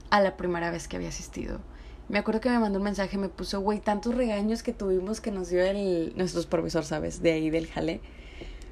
a 0.10 0.22
la 0.22 0.38
primera 0.38 0.72
vez 0.72 0.88
que 0.88 0.98
había 0.98 1.10
asistido. 1.10 1.60
Me 2.10 2.20
acuerdo 2.20 2.42
que 2.42 2.50
me 2.50 2.60
mandó 2.60 2.80
un 2.80 2.84
mensaje, 2.84 3.18
me 3.18 3.30
puso, 3.30 3.62
güey, 3.62 3.80
tantos 3.80 4.16
regaños 4.16 4.64
que 4.64 4.74
tuvimos 4.74 5.22
que 5.22 5.32
nos 5.32 5.50
dio 5.50 5.64
el, 5.64 6.14
nuestro 6.18 6.44
profesor, 6.44 6.84
¿sabes? 6.84 7.22
De 7.22 7.32
ahí 7.32 7.50
del 7.50 7.68
jale. 7.68 8.02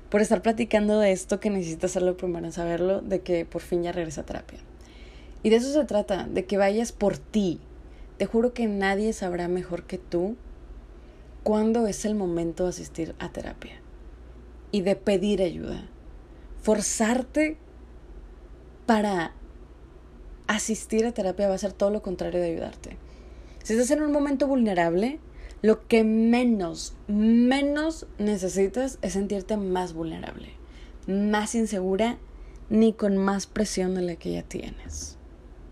Por 0.10 0.22
estar 0.22 0.42
platicando 0.42 1.00
de 1.00 1.12
esto 1.12 1.40
que 1.40 1.50
necesitas 1.50 1.92
hacerlo 1.92 2.18
primero 2.18 2.46
en 2.46 2.52
saberlo, 2.52 3.02
de 3.02 3.22
que 3.22 3.46
por 3.46 3.62
fin 3.62 3.84
ya 3.84 3.92
regresa 3.92 4.22
a 4.22 4.26
terapia. 4.26 4.60
Y 5.42 5.50
de 5.50 5.56
eso 5.56 5.72
se 5.72 5.86
trata, 5.86 6.28
de 6.28 6.46
que 6.46 6.58
vayas 6.58 6.92
por 6.92 7.18
ti, 7.18 7.62
te 8.18 8.26
juro 8.26 8.54
que 8.54 8.68
nadie 8.68 9.14
sabrá 9.14 9.48
mejor 9.48 9.84
que 9.84 9.98
tú 9.98 10.36
cuándo 11.44 11.88
es 11.88 12.04
el 12.04 12.16
momento 12.16 12.64
de 12.64 12.70
asistir 12.70 13.16
a 13.20 13.32
terapia 13.32 13.80
y 14.72 14.82
de 14.82 14.98
pedir 14.98 15.42
ayuda. 15.42 15.88
Forzarte 16.62 17.58
para 18.86 19.34
asistir 20.48 21.06
a 21.06 21.12
terapia 21.12 21.48
va 21.48 21.56
a 21.56 21.60
ser 21.60 21.74
todo 21.74 21.92
lo 21.92 22.02
contrario 22.02 22.42
de 22.42 22.52
ayudarte. 22.52 22.98
Si 23.64 23.74
estás 23.74 23.92
en 23.92 24.02
un 24.02 24.12
momento 24.12 24.48
vulnerable, 24.48 25.20
lo 25.62 25.88
que 25.88 26.04
menos, 26.04 26.96
menos 27.08 28.08
necesitas 28.18 28.98
es 29.02 29.14
sentirte 29.14 29.58
más 29.58 29.94
vulnerable, 29.94 30.50
más 31.08 31.54
insegura, 31.56 32.18
ni 32.70 32.94
con 32.94 33.18
más 33.18 33.48
presión 33.48 33.96
de 33.96 34.02
la 34.02 34.16
que 34.16 34.32
ya 34.32 34.44
tienes, 34.44 35.18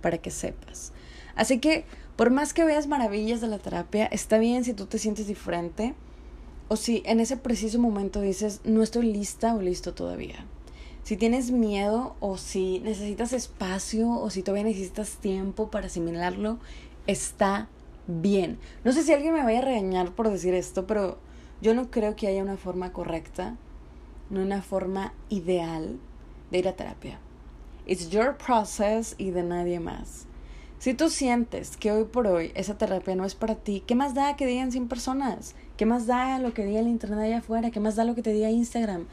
para 0.01 0.17
que 0.17 0.31
sepas. 0.31 0.93
Así 1.35 1.59
que, 1.59 1.85
por 2.15 2.31
más 2.31 2.53
que 2.53 2.65
veas 2.65 2.87
maravillas 2.87 3.41
de 3.41 3.47
la 3.47 3.59
terapia, 3.59 4.05
está 4.07 4.37
bien 4.39 4.63
si 4.63 4.73
tú 4.73 4.87
te 4.87 4.97
sientes 4.97 5.27
diferente 5.27 5.95
o 6.67 6.75
si 6.75 7.03
en 7.05 7.19
ese 7.19 7.37
preciso 7.37 7.79
momento 7.79 8.19
dices, 8.21 8.61
no 8.63 8.83
estoy 8.83 9.11
lista 9.11 9.55
o 9.55 9.61
listo 9.61 9.93
todavía. 9.93 10.45
Si 11.07 11.15
tienes 11.15 11.51
miedo 11.51 12.17
o 12.19 12.35
si 12.35 12.81
necesitas 12.81 13.31
espacio 13.31 14.09
o 14.09 14.29
si 14.29 14.43
todavía 14.43 14.65
necesitas 14.65 15.19
tiempo 15.19 15.71
para 15.71 15.87
asimilarlo, 15.87 16.59
está 17.05 17.69
bien. 18.07 18.59
No 18.83 18.91
sé 18.91 19.03
si 19.03 19.13
alguien 19.13 19.33
me 19.33 19.41
vaya 19.41 19.59
a 19.59 19.61
regañar 19.61 20.11
por 20.11 20.29
decir 20.29 20.53
esto, 20.53 20.85
pero 20.85 21.17
yo 21.61 21.73
no 21.73 21.89
creo 21.91 22.17
que 22.17 22.27
haya 22.27 22.43
una 22.43 22.57
forma 22.57 22.91
correcta, 22.91 23.55
no 24.29 24.41
una 24.41 24.61
forma 24.61 25.13
ideal 25.29 25.97
de 26.51 26.57
ir 26.57 26.67
a 26.67 26.75
terapia. 26.75 27.21
It's 27.85 28.09
your 28.09 28.35
process 28.35 29.15
y 29.17 29.31
de 29.31 29.43
nadie 29.43 29.79
más. 29.79 30.25
Si 30.77 30.93
tú 30.93 31.09
sientes 31.09 31.77
que 31.77 31.93
hoy 31.93 32.03
por 32.03 32.27
hoy 32.27 32.51
esa 32.53 32.77
terapia 32.77 33.15
no 33.15 33.23
es 33.23 33.33
para 33.33 33.55
ti, 33.55 33.81
¿qué 33.87 33.95
más 33.95 34.13
da 34.13 34.35
que 34.35 34.45
digan 34.45 34.73
100 34.73 34.89
personas? 34.89 35.55
¿Qué 35.77 35.85
más 35.85 36.05
da 36.05 36.37
lo 36.39 36.53
que 36.53 36.65
diga 36.65 36.81
el 36.81 36.87
internet 36.89 37.19
allá 37.19 37.37
afuera? 37.37 37.71
¿Qué 37.71 37.79
más 37.79 37.95
da 37.95 38.03
lo 38.03 38.13
que 38.13 38.21
te 38.21 38.33
diga 38.33 38.51
Instagram? 38.51 39.07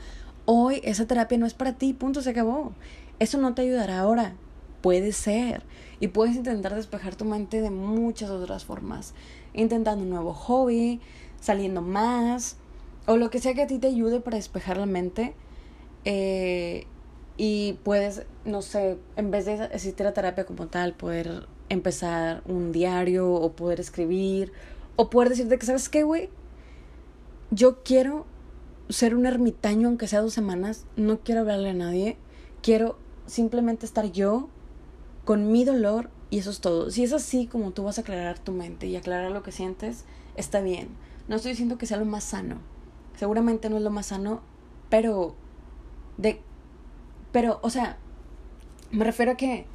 Hoy 0.46 0.80
esa 0.84 1.06
terapia 1.06 1.38
no 1.38 1.46
es 1.46 1.54
para 1.54 1.74
ti, 1.74 1.92
punto, 1.94 2.20
se 2.20 2.30
acabó. 2.30 2.72
Eso 3.18 3.38
no 3.38 3.54
te 3.54 3.62
ayudará 3.62 4.00
ahora. 4.00 4.34
Puede 4.82 5.12
ser. 5.12 5.62
Y 6.00 6.08
puedes 6.08 6.36
intentar 6.36 6.74
despejar 6.74 7.16
tu 7.16 7.24
mente 7.24 7.60
de 7.60 7.70
muchas 7.70 8.30
otras 8.30 8.64
formas. 8.64 9.14
Intentando 9.54 10.02
un 10.02 10.10
nuevo 10.10 10.34
hobby, 10.34 11.00
saliendo 11.40 11.80
más, 11.80 12.56
o 13.06 13.16
lo 13.16 13.30
que 13.30 13.38
sea 13.38 13.54
que 13.54 13.62
a 13.62 13.66
ti 13.66 13.78
te 13.78 13.86
ayude 13.86 14.20
para 14.20 14.36
despejar 14.36 14.76
la 14.76 14.86
mente. 14.86 15.34
Eh, 16.04 16.86
y 17.36 17.74
puedes, 17.82 18.24
no 18.44 18.62
sé, 18.62 18.98
en 19.16 19.30
vez 19.30 19.46
de 19.46 19.54
asistir 19.54 20.06
a 20.06 20.12
terapia 20.12 20.44
como 20.44 20.66
tal, 20.66 20.94
poder 20.94 21.48
empezar 21.68 22.42
un 22.46 22.72
diario 22.72 23.32
o 23.32 23.52
poder 23.52 23.80
escribir 23.80 24.52
o 24.96 25.10
poder 25.10 25.30
decirte 25.30 25.58
que, 25.58 25.66
¿sabes 25.66 25.88
qué, 25.88 26.02
güey? 26.02 26.28
Yo 27.50 27.82
quiero 27.82 28.26
ser 28.88 29.14
un 29.14 29.26
ermitaño, 29.26 29.88
aunque 29.88 30.08
sea 30.08 30.20
dos 30.20 30.34
semanas, 30.34 30.86
no 30.96 31.20
quiero 31.20 31.42
hablarle 31.42 31.70
a 31.70 31.74
nadie, 31.74 32.16
quiero 32.62 32.98
simplemente 33.26 33.86
estar 33.86 34.10
yo 34.12 34.48
con 35.24 35.50
mi 35.50 35.64
dolor 35.64 36.10
y 36.30 36.38
eso 36.38 36.50
es 36.50 36.60
todo. 36.60 36.90
Si 36.90 37.02
es 37.02 37.12
así 37.12 37.46
como 37.46 37.70
tú 37.70 37.84
vas 37.84 37.98
a 37.98 38.02
aclarar 38.02 38.38
tu 38.38 38.52
mente 38.52 38.86
y 38.86 38.96
aclarar 38.96 39.30
lo 39.30 39.42
que 39.42 39.52
sientes, 39.52 40.04
está 40.36 40.60
bien. 40.60 40.88
No 41.28 41.36
estoy 41.36 41.52
diciendo 41.52 41.78
que 41.78 41.86
sea 41.86 41.96
lo 41.96 42.04
más 42.04 42.24
sano. 42.24 42.56
Seguramente 43.16 43.70
no 43.70 43.76
es 43.76 43.82
lo 43.82 43.90
más 43.90 44.06
sano, 44.06 44.42
pero 44.90 45.34
de 46.16 46.40
pero 47.32 47.58
o 47.62 47.70
sea, 47.70 47.98
me 48.90 49.04
refiero 49.04 49.32
a 49.32 49.36
que 49.36 49.66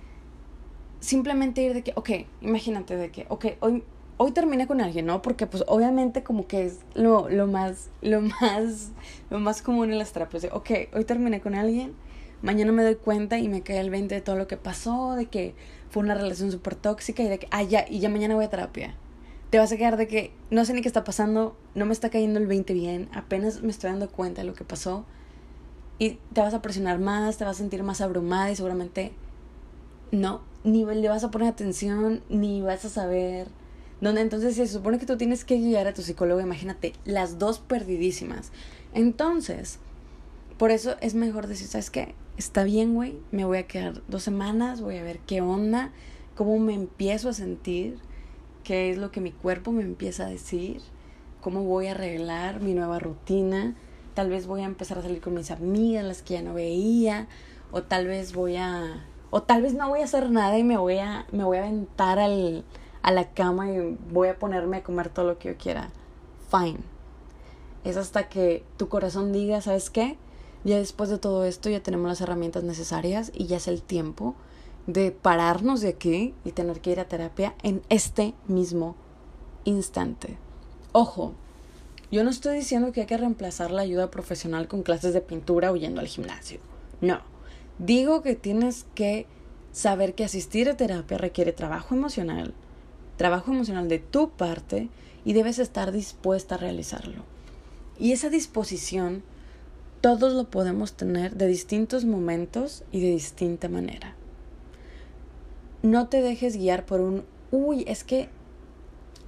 simplemente 0.99 1.61
ir 1.61 1.73
de 1.73 1.83
que, 1.83 1.93
ok, 1.95 2.09
imagínate 2.41 2.95
de 2.95 3.11
que, 3.11 3.25
ok, 3.29 3.45
hoy 3.59 3.83
hoy 4.21 4.31
terminé 4.31 4.67
con 4.67 4.81
alguien, 4.81 5.05
¿no? 5.05 5.21
Porque 5.21 5.47
pues 5.47 5.63
obviamente 5.67 6.23
como 6.23 6.45
que 6.45 6.65
es 6.65 6.79
lo, 6.93 7.29
lo 7.29 7.47
más, 7.47 7.89
lo 8.01 8.19
más, 8.21 8.91
lo 9.29 9.39
más 9.39 9.61
común 9.61 9.91
en 9.91 9.97
las 9.97 10.11
terapias. 10.11 10.43
De, 10.43 10.49
ok, 10.51 10.69
hoy 10.93 11.05
terminé 11.05 11.39
con 11.39 11.55
alguien, 11.55 11.93
mañana 12.41 12.73
me 12.73 12.83
doy 12.83 12.95
cuenta 12.95 13.39
y 13.39 13.47
me 13.47 13.61
cae 13.61 13.79
el 13.79 13.89
20 13.89 14.13
de 14.13 14.21
todo 14.21 14.35
lo 14.35 14.45
que 14.45 14.57
pasó, 14.57 15.15
de 15.15 15.27
que 15.27 15.55
fue 15.89 16.03
una 16.03 16.15
relación 16.15 16.51
súper 16.51 16.75
tóxica 16.75 17.23
y 17.23 17.29
de 17.29 17.39
que, 17.39 17.47
ah, 17.51 17.63
ya, 17.63 17.85
y 17.89 17.99
ya 17.99 18.09
mañana 18.09 18.35
voy 18.35 18.43
a 18.43 18.49
terapia. 18.49 18.93
Te 19.51 19.57
vas 19.57 19.71
a 19.71 19.77
quedar 19.77 19.95
de 19.95 20.09
que 20.09 20.33
no 20.51 20.65
sé 20.65 20.73
ni 20.73 20.81
qué 20.81 20.89
está 20.89 21.05
pasando, 21.05 21.55
no 21.73 21.85
me 21.85 21.93
está 21.93 22.09
cayendo 22.09 22.39
el 22.39 22.45
20 22.45 22.73
bien, 22.73 23.09
apenas 23.13 23.63
me 23.63 23.71
estoy 23.71 23.89
dando 23.89 24.09
cuenta 24.09 24.41
de 24.41 24.47
lo 24.47 24.53
que 24.53 24.65
pasó. 24.65 25.05
Y 25.97 26.19
te 26.33 26.41
vas 26.41 26.53
a 26.53 26.61
presionar 26.61 26.99
más, 26.99 27.37
te 27.37 27.45
vas 27.45 27.55
a 27.55 27.59
sentir 27.59 27.83
más 27.83 28.01
abrumada 28.01 28.51
y 28.51 28.57
seguramente 28.57 29.13
no, 30.11 30.41
ni 30.65 30.83
le 30.83 31.07
vas 31.07 31.23
a 31.23 31.31
poner 31.31 31.47
atención, 31.47 32.21
ni 32.27 32.61
vas 32.61 32.83
a 32.83 32.89
saber 32.89 33.47
donde 34.01 34.21
entonces 34.21 34.55
se 34.55 34.67
supone 34.67 34.99
que 34.99 35.05
tú 35.05 35.17
tienes 35.17 35.43
que 35.43 35.57
guiar 35.57 35.87
a 35.87 35.93
tu 35.93 36.01
psicólogo, 36.01 36.39
imagínate, 36.39 36.93
las 37.05 37.37
dos 37.37 37.59
perdidísimas. 37.59 38.51
Entonces, 38.93 39.79
por 40.57 40.71
eso 40.71 40.95
es 41.01 41.15
mejor 41.15 41.47
decir, 41.47 41.67
¿sabes 41.67 41.89
qué? 41.89 42.15
Está 42.37 42.63
bien, 42.63 42.95
güey, 42.95 43.17
me 43.31 43.45
voy 43.45 43.57
a 43.57 43.67
quedar 43.67 44.01
dos 44.07 44.23
semanas, 44.23 44.81
voy 44.81 44.97
a 44.97 45.03
ver 45.03 45.19
qué 45.19 45.41
onda, 45.41 45.91
cómo 46.35 46.57
me 46.59 46.73
empiezo 46.73 47.29
a 47.29 47.33
sentir, 47.33 47.97
qué 48.63 48.89
es 48.89 48.97
lo 48.97 49.11
que 49.11 49.19
mi 49.19 49.31
cuerpo 49.31 49.71
me 49.71 49.81
empieza 49.81 50.25
a 50.25 50.29
decir, 50.29 50.81
cómo 51.41 51.63
voy 51.63 51.87
a 51.87 51.91
arreglar 51.91 52.61
mi 52.61 52.73
nueva 52.73 52.99
rutina, 52.99 53.75
tal 54.13 54.29
vez 54.29 54.47
voy 54.47 54.61
a 54.61 54.65
empezar 54.65 54.97
a 54.97 55.01
salir 55.01 55.21
con 55.21 55.33
mis 55.33 55.51
amigas, 55.51 56.05
las 56.05 56.21
que 56.21 56.35
ya 56.35 56.41
no 56.41 56.53
veía, 56.53 57.27
o 57.71 57.83
tal 57.83 58.07
vez 58.07 58.33
voy 58.33 58.55
a, 58.55 59.05
o 59.31 59.43
tal 59.43 59.61
vez 59.61 59.73
no 59.73 59.89
voy 59.89 60.01
a 60.01 60.05
hacer 60.05 60.29
nada 60.29 60.57
y 60.57 60.63
me 60.63 60.77
voy 60.77 60.97
a, 60.97 61.25
me 61.31 61.43
voy 61.43 61.57
a 61.57 61.61
aventar 61.61 62.19
al 62.19 62.63
a 63.01 63.11
la 63.11 63.31
cama 63.31 63.71
y 63.71 63.97
voy 64.11 64.29
a 64.29 64.37
ponerme 64.37 64.77
a 64.77 64.83
comer 64.83 65.09
todo 65.09 65.25
lo 65.25 65.39
que 65.39 65.49
yo 65.49 65.57
quiera. 65.57 65.89
Fine. 66.49 66.79
Es 67.83 67.97
hasta 67.97 68.29
que 68.29 68.63
tu 68.77 68.89
corazón 68.89 69.31
diga, 69.31 69.61
¿sabes 69.61 69.89
qué? 69.89 70.17
Ya 70.63 70.77
después 70.77 71.09
de 71.09 71.17
todo 71.17 71.45
esto 71.45 71.69
ya 71.69 71.81
tenemos 71.81 72.07
las 72.07 72.21
herramientas 72.21 72.63
necesarias 72.63 73.31
y 73.33 73.47
ya 73.47 73.57
es 73.57 73.67
el 73.67 73.81
tiempo 73.81 74.35
de 74.87 75.11
pararnos 75.11 75.81
de 75.81 75.89
aquí 75.89 76.33
y 76.43 76.51
tener 76.51 76.81
que 76.81 76.91
ir 76.91 76.99
a 76.99 77.07
terapia 77.07 77.53
en 77.63 77.81
este 77.89 78.33
mismo 78.47 78.95
instante. 79.63 80.37
Ojo, 80.91 81.33
yo 82.11 82.23
no 82.23 82.29
estoy 82.29 82.55
diciendo 82.55 82.91
que 82.91 83.01
hay 83.01 83.07
que 83.07 83.17
reemplazar 83.17 83.71
la 83.71 83.83
ayuda 83.83 84.09
profesional 84.09 84.67
con 84.67 84.83
clases 84.83 85.13
de 85.13 85.21
pintura 85.21 85.71
o 85.71 85.75
yendo 85.75 86.01
al 86.01 86.07
gimnasio. 86.07 86.59
No. 87.01 87.19
Digo 87.77 88.21
que 88.21 88.35
tienes 88.35 88.85
que 88.95 89.27
saber 89.71 90.15
que 90.15 90.25
asistir 90.25 90.69
a 90.69 90.75
terapia 90.75 91.17
requiere 91.17 91.53
trabajo 91.53 91.95
emocional, 91.95 92.53
trabajo 93.19 93.51
emocional 93.51 93.89
de 93.89 93.99
tu 93.99 94.29
parte 94.29 94.87
y 95.25 95.33
debes 95.33 95.59
estar 95.59 95.91
dispuesta 95.91 96.55
a 96.55 96.57
realizarlo. 96.57 97.25
Y 97.99 98.13
esa 98.13 98.29
disposición 98.29 99.23
todos 99.99 100.31
lo 100.31 100.45
podemos 100.45 100.93
tener 100.93 101.35
de 101.35 101.47
distintos 101.47 102.05
momentos 102.05 102.85
y 102.93 103.01
de 103.01 103.09
distinta 103.09 103.67
manera. 103.67 104.15
No 105.83 106.07
te 106.07 106.21
dejes 106.21 106.55
guiar 106.55 106.85
por 106.85 107.01
un, 107.01 107.25
uy, 107.51 107.83
es 107.89 108.05
que 108.05 108.29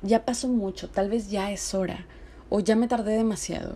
ya 0.02 0.24
pasó 0.24 0.48
mucho, 0.48 0.90
tal 0.90 1.10
vez 1.10 1.30
ya 1.30 1.52
es 1.52 1.74
hora, 1.74 2.06
o 2.50 2.62
ya 2.62 2.78
me 2.78 2.88
tardé 2.88 3.18
demasiado, 3.18 3.76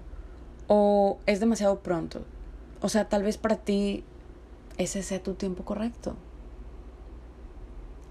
o 0.68 1.18
es 1.26 1.42
demasiado 1.42 1.82
pronto. 1.82 2.24
O 2.80 2.88
sea, 2.88 3.10
tal 3.10 3.24
vez 3.24 3.38
para 3.38 3.58
ti 3.58 4.06
ese 4.78 5.04
sea 5.04 5.22
tu 5.22 5.34
tiempo 5.34 5.66
correcto. 5.66 6.16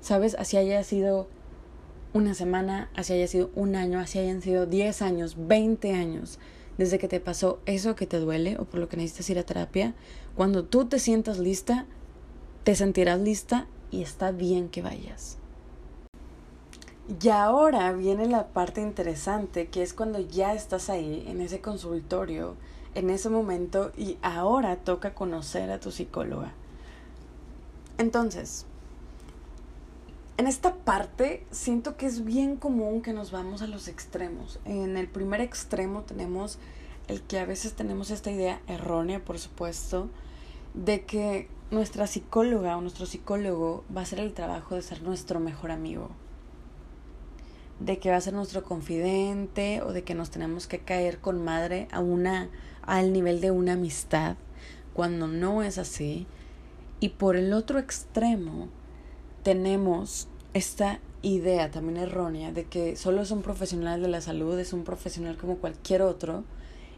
¿Sabes? 0.03 0.37
Así 0.39 0.59
haya 0.59 0.85
sido 0.85 1.29
una 2.15 2.33
semana, 2.33 2.89
así 2.95 3.13
haya 3.13 3.27
sido 3.27 3.51
un 3.57 3.75
año, 3.75 3.99
así 3.99 4.21
hayan 4.21 4.41
sido 4.41 4.67
10 4.67 5.03
años, 5.03 5.37
20 5.37 5.93
años, 5.93 6.39
desde 6.79 6.99
que 6.99 7.09
te 7.09 7.21
pasó 7.21 7.59
eso 7.67 7.97
que 7.97 8.07
te 8.07 8.19
duele 8.19 8.57
o 8.59 8.65
por 8.65 8.81
lo 8.81 8.89
que 8.89 8.97
necesitas 8.97 9.31
ir 9.31 9.39
a 9.41 9.43
terapia, 9.43 9.95
cuando 10.37 10.65
tú 10.65 10.87
te 10.87 11.01
sientas 11.01 11.39
lista, 11.39 11.87
te 12.63 12.77
sentirás 12.77 13.21
lista 13.21 13.67
y 13.91 14.03
está 14.03 14.31
bien 14.31 14.69
que 14.69 14.81
vayas. 14.81 15.39
Y 17.21 17.29
ahora 17.29 17.93
viene 17.93 18.27
la 18.27 18.47
parte 18.47 18.81
interesante, 18.81 19.67
que 19.67 19.83
es 19.83 19.93
cuando 19.93 20.21
ya 20.21 20.55
estás 20.55 20.89
ahí, 20.89 21.25
en 21.27 21.41
ese 21.41 21.61
consultorio, 21.61 22.55
en 22.95 23.11
ese 23.11 23.29
momento, 23.29 23.93
y 23.97 24.19
ahora 24.23 24.77
toca 24.77 25.15
conocer 25.15 25.71
a 25.71 25.81
tu 25.81 25.91
psicóloga. 25.91 26.53
Entonces, 27.99 28.67
en 30.37 30.47
esta 30.49 30.75
parte 30.75 31.47
siento 31.51 31.97
que 31.97 32.07
es 32.07 32.25
bien 32.25 32.57
común 32.57 33.03
que 33.03 33.13
nos 33.13 33.31
vamos 33.31 33.63
a 33.63 33.69
los 33.69 33.87
extremos. 33.87 34.59
En 34.65 34.97
el 34.97 35.09
primer 35.09 35.41
extremo 35.41 36.03
tenemos 36.03 36.59
el 37.07 37.23
que 37.23 37.39
a 37.39 37.45
veces 37.45 37.75
tenemos 37.75 38.11
esta 38.11 38.31
idea 38.31 38.61
errónea, 38.67 39.25
por 39.25 39.39
supuesto, 39.39 40.09
de 40.75 41.05
que 41.05 41.49
nuestra 41.71 42.07
psicóloga 42.07 42.77
o 42.77 42.81
nuestro 42.81 43.07
psicólogo 43.07 43.85
va 43.95 44.01
a 44.01 44.05
hacer 44.05 44.19
el 44.19 44.33
trabajo 44.33 44.75
de 44.75 44.83
ser 44.83 45.03
nuestro 45.03 45.39
mejor 45.39 45.71
amigo. 45.71 46.11
De 47.79 47.99
que 47.99 48.11
va 48.11 48.17
a 48.17 48.21
ser 48.21 48.33
nuestro 48.33 48.65
confidente 48.65 49.83
o 49.83 49.93
de 49.93 50.03
que 50.03 50.15
nos 50.15 50.31
tenemos 50.31 50.67
que 50.67 50.81
caer 50.81 51.21
con 51.21 51.45
madre 51.45 51.87
a 51.93 52.01
una 52.01 52.51
al 52.83 53.13
nivel 53.13 53.41
de 53.41 53.51
una 53.51 53.75
amistad 53.75 54.37
cuando 54.95 55.29
no 55.29 55.63
es 55.63 55.79
así. 55.79 56.27
Y 56.99 57.11
por 57.11 57.37
el 57.37 57.53
otro 57.53 57.79
extremo 57.79 58.69
tenemos 59.45 60.27
esta 60.55 60.99
idea 61.23 61.71
también 61.71 61.99
errónea 61.99 62.51
de 62.51 62.65
que 62.65 62.97
solo 62.97 63.23
es 63.23 63.31
un 63.31 63.43
profesional 63.43 64.03
de 64.03 64.09
la 64.09 64.21
salud, 64.21 64.59
es 64.59 64.73
un 64.73 64.85
profesional 64.85 65.37
como 65.37 65.59
cualquier 65.59 66.03
otro 66.03 66.45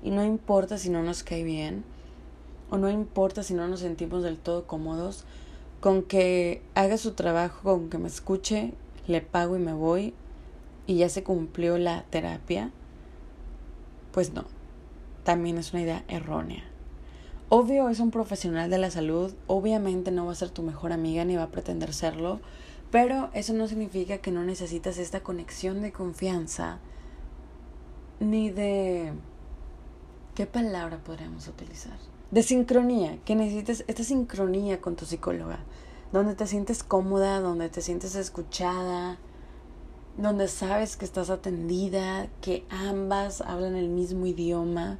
y 0.02 0.10
no 0.10 0.24
importa 0.24 0.78
si 0.78 0.88
no 0.88 1.02
nos 1.02 1.22
cae 1.22 1.42
bien 1.42 1.84
o 2.70 2.78
no 2.78 2.88
importa 2.88 3.42
si 3.42 3.52
no 3.52 3.66
nos 3.68 3.80
sentimos 3.80 4.22
del 4.22 4.38
todo 4.38 4.66
cómodos, 4.66 5.24
con 5.80 6.02
que 6.02 6.62
haga 6.74 6.98
su 6.98 7.12
trabajo, 7.12 7.62
con 7.62 7.90
que 7.90 7.98
me 7.98 8.08
escuche, 8.08 8.72
le 9.06 9.20
pago 9.20 9.56
y 9.56 9.60
me 9.60 9.72
voy 9.72 10.14
y 10.86 10.96
ya 10.96 11.08
se 11.08 11.22
cumplió 11.22 11.78
la 11.78 12.04
terapia, 12.10 12.70
pues 14.12 14.32
no, 14.32 14.44
también 15.24 15.58
es 15.58 15.72
una 15.72 15.82
idea 15.82 16.04
errónea. 16.08 16.64
Obvio 17.48 17.88
es 17.88 18.00
un 18.00 18.10
profesional 18.10 18.70
de 18.70 18.78
la 18.78 18.90
salud, 18.90 19.32
obviamente 19.46 20.10
no 20.10 20.26
va 20.26 20.32
a 20.32 20.36
ser 20.36 20.50
tu 20.50 20.62
mejor 20.62 20.92
amiga 20.92 21.24
ni 21.24 21.36
va 21.36 21.44
a 21.44 21.50
pretender 21.50 21.94
serlo, 21.94 22.40
pero 22.90 23.30
eso 23.34 23.52
no 23.52 23.68
significa 23.68 24.18
que 24.18 24.32
no 24.32 24.42
necesitas 24.42 24.98
esta 24.98 25.22
conexión 25.22 25.80
de 25.80 25.92
confianza 25.92 26.80
ni 28.18 28.50
de... 28.50 29.12
¿Qué 30.34 30.46
palabra 30.46 30.98
podríamos 31.04 31.46
utilizar? 31.46 31.96
De 32.32 32.42
sincronía, 32.42 33.18
que 33.24 33.36
necesites 33.36 33.84
esta 33.86 34.02
sincronía 34.02 34.80
con 34.80 34.96
tu 34.96 35.04
psicóloga, 35.04 35.60
donde 36.12 36.34
te 36.34 36.48
sientes 36.48 36.82
cómoda, 36.82 37.38
donde 37.38 37.68
te 37.68 37.80
sientes 37.80 38.16
escuchada, 38.16 39.18
donde 40.18 40.48
sabes 40.48 40.96
que 40.96 41.04
estás 41.04 41.30
atendida, 41.30 42.26
que 42.40 42.66
ambas 42.70 43.40
hablan 43.40 43.76
el 43.76 43.88
mismo 43.88 44.26
idioma 44.26 44.98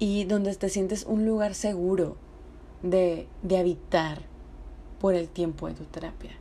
y 0.00 0.24
donde 0.24 0.52
te 0.56 0.68
sientes 0.68 1.04
un 1.04 1.24
lugar 1.26 1.54
seguro 1.54 2.16
de, 2.82 3.28
de 3.42 3.58
habitar 3.58 4.22
por 4.98 5.14
el 5.14 5.28
tiempo 5.28 5.68
de 5.68 5.74
tu 5.74 5.84
terapia. 5.84 6.32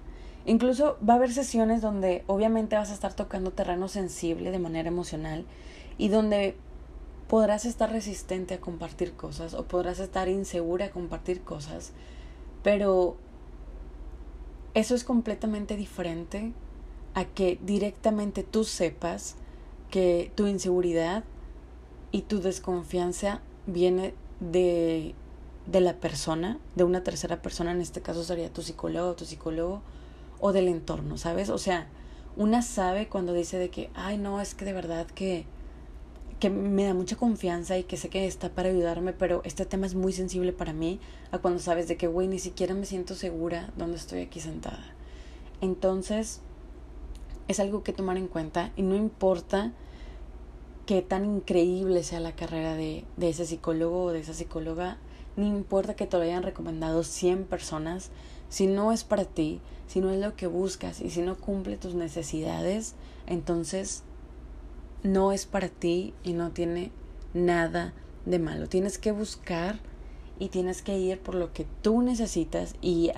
Incluso 0.46 0.98
va 1.08 1.14
a 1.14 1.18
haber 1.18 1.34
sesiones 1.34 1.82
donde 1.82 2.24
obviamente 2.26 2.78
vas 2.78 2.90
a 2.90 2.94
estar 2.94 3.14
tocando 3.14 3.52
terreno 3.52 3.88
sensible 3.88 4.50
de 4.50 4.60
manera 4.60 4.88
emocional 4.88 5.46
y 5.98 6.08
donde 6.08 6.56
podrás 7.28 7.66
estar 7.66 7.92
resistente 7.92 8.56
a 8.56 8.62
compartir 8.62 9.14
cosas 9.14 9.54
o 9.54 9.66
podrás 9.66 10.00
estar 10.00 10.30
insegura 10.30 10.86
a 10.86 10.92
compartir 10.92 11.42
cosas, 11.42 11.92
pero 12.64 13.18
eso 14.74 14.96
es 14.96 15.04
completamente 15.04 15.76
diferente 15.76 16.54
a 17.14 17.26
que 17.26 17.60
directamente 17.62 18.44
tú 18.44 18.64
sepas 18.64 19.36
que 19.92 20.32
tu 20.36 20.48
inseguridad 20.48 21.24
y 22.12 22.22
tu 22.24 22.40
desconfianza 22.40 23.42
viene 23.70 24.14
de, 24.40 25.16
de 25.66 25.82
la 25.82 25.94
persona, 25.94 26.60
de 26.76 26.84
una 26.84 27.04
tercera 27.04 27.42
persona, 27.42 27.72
en 27.72 27.82
este 27.82 28.02
caso 28.02 28.24
sería 28.24 28.52
tu 28.52 28.62
psicólogo 28.62 29.16
tu 29.16 29.26
psicólogo, 29.26 29.82
o 30.40 30.52
del 30.54 30.68
entorno, 30.68 31.18
¿sabes? 31.18 31.50
O 31.50 31.58
sea, 31.58 31.88
una 32.38 32.62
sabe 32.62 33.08
cuando 33.08 33.34
dice 33.34 33.58
de 33.58 33.70
que, 33.70 33.90
ay, 33.94 34.18
no, 34.18 34.40
es 34.40 34.56
que 34.56 34.66
de 34.66 34.74
verdad 34.74 35.08
que, 35.08 35.46
que 36.40 36.50
me 36.50 36.86
da 36.86 36.94
mucha 36.94 37.18
confianza 37.18 37.78
y 37.78 37.84
que 37.84 37.98
sé 37.98 38.10
que 38.10 38.26
está 38.26 38.50
para 38.50 38.70
ayudarme, 38.70 39.12
pero 39.12 39.42
este 39.44 39.66
tema 39.66 39.86
es 39.86 39.96
muy 39.96 40.14
sensible 40.14 40.54
para 40.54 40.72
mí, 40.74 41.00
a 41.32 41.40
cuando 41.40 41.60
sabes 41.60 41.88
de 41.88 41.98
que, 41.98 42.08
güey, 42.08 42.28
ni 42.28 42.40
siquiera 42.40 42.74
me 42.74 42.86
siento 42.86 43.16
segura 43.16 43.74
donde 43.76 43.98
estoy 43.98 44.22
aquí 44.22 44.40
sentada. 44.40 44.94
Entonces, 45.60 46.40
es 47.50 47.60
algo 47.60 47.84
que 47.84 47.92
tomar 47.92 48.18
en 48.18 48.28
cuenta 48.28 48.72
y 48.78 48.84
no 48.84 48.96
importa 48.96 49.74
qué 50.90 51.04
tan 51.04 51.24
increíble 51.24 52.02
sea 52.02 52.20
la 52.20 52.36
carrera 52.36 52.74
de, 52.74 53.06
de 53.16 53.30
ese 53.30 53.46
psicólogo 53.46 54.06
o 54.06 54.12
de 54.12 54.22
esa 54.22 54.34
psicóloga, 54.34 54.98
no 55.38 55.46
importa 55.46 55.96
que 55.96 56.08
te 56.08 56.18
lo 56.18 56.24
hayan 56.24 56.42
recomendado 56.42 57.04
100 57.04 57.44
personas, 57.44 58.10
si 58.50 58.66
no 58.66 58.92
es 58.92 59.04
para 59.04 59.26
ti, 59.26 59.62
si 59.86 60.02
no 60.02 60.10
es 60.10 60.20
lo 60.20 60.36
que 60.36 60.48
buscas 60.48 61.00
y 61.00 61.12
si 61.12 61.22
no 61.22 61.38
cumple 61.38 61.78
tus 61.78 61.94
necesidades, 61.94 62.96
entonces 63.28 64.02
no 65.04 65.32
es 65.32 65.46
para 65.46 65.70
ti 65.70 66.16
y 66.24 66.34
no 66.34 66.50
tiene 66.50 66.92
nada 67.36 67.94
de 68.26 68.40
malo. 68.40 68.68
Tienes 68.68 68.98
que 68.98 69.12
buscar 69.12 69.78
y 70.40 70.50
tienes 70.50 70.82
que 70.82 70.98
ir 70.98 71.20
por 71.20 71.36
lo 71.36 71.54
que 71.54 71.68
tú 71.84 72.02
necesitas 72.02 72.74
y 72.82 73.12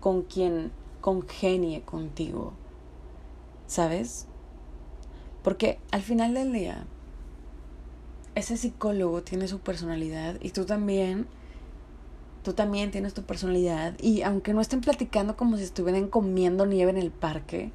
con 0.00 0.22
quien 0.22 0.72
congenie 1.00 1.82
contigo. 1.82 2.54
¿Sabes? 3.68 4.26
Porque 5.44 5.78
al 5.92 6.02
final 6.02 6.34
del 6.34 6.52
día, 6.52 6.84
ese 8.34 8.56
psicólogo 8.56 9.22
tiene 9.22 9.48
su 9.48 9.60
personalidad 9.60 10.36
y 10.40 10.50
tú 10.50 10.64
también 10.64 11.26
tú 12.42 12.54
también 12.54 12.90
tienes 12.90 13.14
tu 13.14 13.22
personalidad 13.22 13.94
y 14.00 14.22
aunque 14.22 14.52
no 14.52 14.60
estén 14.60 14.80
platicando 14.80 15.36
como 15.36 15.56
si 15.56 15.62
estuvieran 15.62 16.08
comiendo 16.08 16.66
nieve 16.66 16.90
en 16.90 16.98
el 16.98 17.10
parque, 17.10 17.70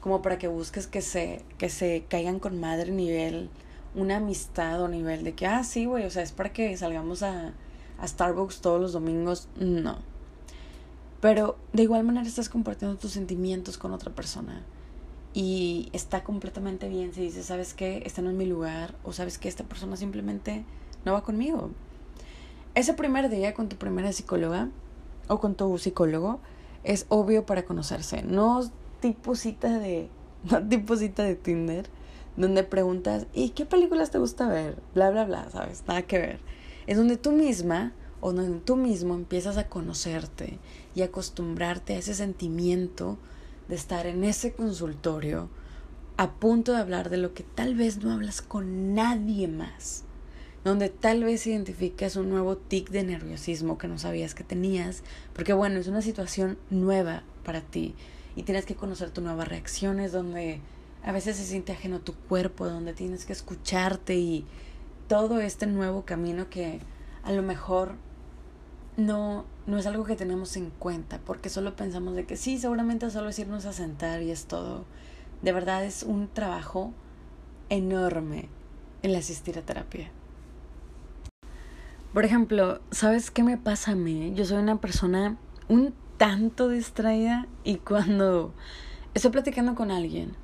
como 0.00 0.22
para 0.22 0.38
que 0.38 0.48
busques 0.48 0.86
que 0.86 1.02
se, 1.02 1.44
que 1.58 1.68
se 1.68 2.04
caigan 2.08 2.38
con 2.38 2.60
madre 2.60 2.92
nivel, 2.92 3.50
una 3.94 4.16
amistad 4.16 4.80
o 4.82 4.88
nivel 4.88 5.24
de 5.24 5.34
que, 5.34 5.46
ah, 5.46 5.64
sí, 5.64 5.86
güey, 5.86 6.04
o 6.04 6.10
sea, 6.10 6.22
es 6.22 6.32
para 6.32 6.52
que 6.52 6.76
salgamos 6.76 7.22
a, 7.22 7.52
a 7.98 8.08
Starbucks 8.08 8.60
todos 8.60 8.80
los 8.80 8.92
domingos, 8.92 9.48
no. 9.56 9.98
Pero 11.20 11.56
de 11.72 11.84
igual 11.84 12.04
manera 12.04 12.26
estás 12.26 12.48
compartiendo 12.48 12.96
tus 12.96 13.12
sentimientos 13.12 13.78
con 13.78 13.92
otra 13.92 14.12
persona. 14.12 14.62
Y 15.34 15.88
está 15.92 16.24
completamente 16.24 16.88
bien 16.88 17.14
si 17.14 17.22
dices, 17.22 17.46
¿sabes 17.46 17.74
qué? 17.74 18.02
Este 18.04 18.22
no 18.22 18.30
es 18.30 18.36
mi 18.36 18.46
lugar. 18.46 18.94
O 19.04 19.12
sabes 19.12 19.38
que 19.38 19.48
esta 19.48 19.64
persona 19.64 19.96
simplemente 19.96 20.64
no 21.04 21.12
va 21.12 21.22
conmigo 21.22 21.70
ese 22.74 22.94
primer 22.94 23.28
día 23.28 23.54
con 23.54 23.68
tu 23.68 23.76
primera 23.76 24.12
psicóloga 24.12 24.68
o 25.28 25.40
con 25.40 25.54
tu 25.54 25.76
psicólogo 25.78 26.40
es 26.84 27.06
obvio 27.08 27.46
para 27.46 27.64
conocerse. 27.64 28.22
No 28.22 28.62
tipo 29.00 29.34
cita 29.34 29.78
de, 29.78 30.08
no 30.50 30.66
tipo 30.66 30.96
cita 30.96 31.22
de 31.22 31.34
Tinder, 31.34 31.88
donde 32.36 32.64
preguntas, 32.64 33.26
¿y 33.34 33.50
qué 33.50 33.66
películas 33.66 34.10
te 34.10 34.18
gusta 34.18 34.48
ver? 34.48 34.76
Bla, 34.94 35.10
bla, 35.10 35.24
bla, 35.24 35.50
¿sabes? 35.50 35.84
Nada 35.86 36.02
que 36.02 36.18
ver. 36.18 36.40
Es 36.86 36.96
donde 36.96 37.16
tú 37.16 37.32
misma 37.32 37.92
o 38.20 38.32
donde 38.32 38.60
tú 38.60 38.76
mismo 38.76 39.14
empiezas 39.14 39.58
a 39.58 39.68
conocerte 39.68 40.58
y 40.94 41.02
acostumbrarte 41.02 41.94
a 41.94 41.98
ese 41.98 42.14
sentimiento 42.14 43.18
de 43.68 43.74
estar 43.74 44.06
en 44.06 44.24
ese 44.24 44.52
consultorio 44.52 45.48
a 46.16 46.32
punto 46.32 46.72
de 46.72 46.78
hablar 46.78 47.10
de 47.10 47.16
lo 47.16 47.34
que 47.34 47.42
tal 47.42 47.74
vez 47.74 47.98
no 48.02 48.12
hablas 48.12 48.42
con 48.42 48.94
nadie 48.94 49.48
más 49.48 50.04
donde 50.64 50.88
tal 50.88 51.24
vez 51.24 51.46
identificas 51.46 52.16
un 52.16 52.30
nuevo 52.30 52.56
tic 52.56 52.90
de 52.90 53.02
nerviosismo 53.02 53.78
que 53.78 53.88
no 53.88 53.98
sabías 53.98 54.34
que 54.34 54.44
tenías, 54.44 55.02
porque 55.32 55.52
bueno, 55.52 55.80
es 55.80 55.88
una 55.88 56.02
situación 56.02 56.56
nueva 56.70 57.24
para 57.44 57.60
ti 57.62 57.94
y 58.36 58.44
tienes 58.44 58.64
que 58.64 58.76
conocer 58.76 59.10
tus 59.10 59.24
nuevas 59.24 59.48
reacciones, 59.48 60.12
donde 60.12 60.60
a 61.02 61.12
veces 61.12 61.36
se 61.36 61.44
siente 61.44 61.72
ajeno 61.72 62.00
tu 62.00 62.14
cuerpo, 62.14 62.66
donde 62.66 62.94
tienes 62.94 63.24
que 63.24 63.32
escucharte 63.32 64.14
y 64.14 64.44
todo 65.08 65.40
este 65.40 65.66
nuevo 65.66 66.04
camino 66.04 66.48
que 66.48 66.78
a 67.24 67.32
lo 67.32 67.42
mejor 67.42 67.96
no, 68.96 69.44
no 69.66 69.78
es 69.78 69.86
algo 69.86 70.04
que 70.04 70.16
tenemos 70.16 70.56
en 70.56 70.70
cuenta, 70.70 71.20
porque 71.24 71.48
solo 71.48 71.76
pensamos 71.76 72.14
de 72.14 72.26
que 72.26 72.36
sí, 72.36 72.58
seguramente 72.58 73.10
solo 73.10 73.30
es 73.30 73.38
irnos 73.38 73.64
a 73.66 73.72
sentar 73.72 74.22
y 74.22 74.30
es 74.30 74.46
todo. 74.46 74.84
De 75.42 75.52
verdad 75.52 75.84
es 75.84 76.02
un 76.02 76.28
trabajo 76.28 76.92
enorme 77.68 78.48
el 79.02 79.14
asistir 79.16 79.58
a 79.58 79.62
terapia. 79.62 80.10
Por 82.12 82.24
ejemplo, 82.24 82.80
¿sabes 82.90 83.30
qué 83.30 83.42
me 83.42 83.56
pasa 83.56 83.92
a 83.92 83.96
mí? 83.96 84.32
Yo 84.34 84.44
soy 84.44 84.58
una 84.58 84.80
persona 84.80 85.38
un 85.68 85.94
tanto 86.18 86.68
distraída 86.68 87.48
y 87.64 87.76
cuando 87.76 88.52
estoy 89.14 89.30
platicando 89.30 89.74
con 89.74 89.90
alguien 89.90 90.36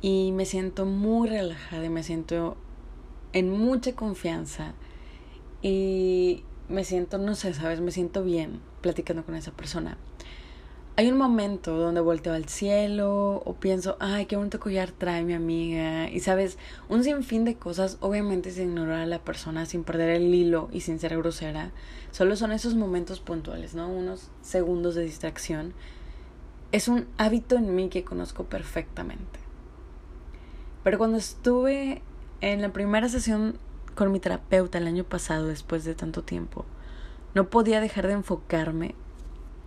y 0.00 0.32
me 0.32 0.44
siento 0.44 0.84
muy 0.84 1.28
relajada 1.28 1.84
y 1.84 1.88
me 1.88 2.02
siento 2.02 2.56
en 3.32 3.50
mucha 3.50 3.94
confianza 3.94 4.74
y 5.62 6.44
me 6.72 6.84
siento, 6.84 7.18
no 7.18 7.34
sé, 7.34 7.54
¿sabes? 7.54 7.80
Me 7.80 7.92
siento 7.92 8.24
bien 8.24 8.60
platicando 8.80 9.24
con 9.24 9.34
esa 9.36 9.52
persona 9.52 9.96
hay 10.94 11.10
un 11.10 11.16
momento 11.16 11.76
donde 11.76 12.00
volteo 12.02 12.34
al 12.34 12.48
cielo 12.48 13.42
o 13.46 13.54
pienso, 13.54 13.96
ay, 13.98 14.26
qué 14.26 14.36
bonito 14.36 14.60
collar 14.60 14.92
trae 14.92 15.24
mi 15.24 15.32
amiga. 15.32 16.10
Y 16.10 16.20
sabes, 16.20 16.58
un 16.88 17.02
sinfín 17.02 17.44
de 17.44 17.56
cosas, 17.56 17.96
obviamente 18.00 18.50
sin 18.50 18.70
ignorar 18.70 19.00
a 19.00 19.06
la 19.06 19.18
persona, 19.18 19.64
sin 19.64 19.84
perder 19.84 20.10
el 20.10 20.34
hilo 20.34 20.68
y 20.70 20.80
sin 20.80 20.98
ser 20.98 21.16
grosera. 21.16 21.70
Solo 22.10 22.36
son 22.36 22.52
esos 22.52 22.74
momentos 22.74 23.20
puntuales, 23.20 23.74
¿no? 23.74 23.88
Unos 23.88 24.30
segundos 24.42 24.94
de 24.94 25.02
distracción. 25.02 25.72
Es 26.72 26.88
un 26.88 27.06
hábito 27.16 27.56
en 27.56 27.74
mí 27.74 27.88
que 27.88 28.04
conozco 28.04 28.44
perfectamente. 28.44 29.40
Pero 30.84 30.98
cuando 30.98 31.16
estuve 31.16 32.02
en 32.42 32.60
la 32.60 32.72
primera 32.72 33.08
sesión 33.08 33.56
con 33.92 34.12
mi 34.12 34.20
terapeuta 34.20 34.78
el 34.78 34.86
año 34.86 35.04
pasado, 35.04 35.46
después 35.46 35.84
de 35.84 35.94
tanto 35.94 36.22
tiempo, 36.22 36.64
no 37.34 37.50
podía 37.50 37.80
dejar 37.80 38.06
de 38.06 38.14
enfocarme 38.14 38.94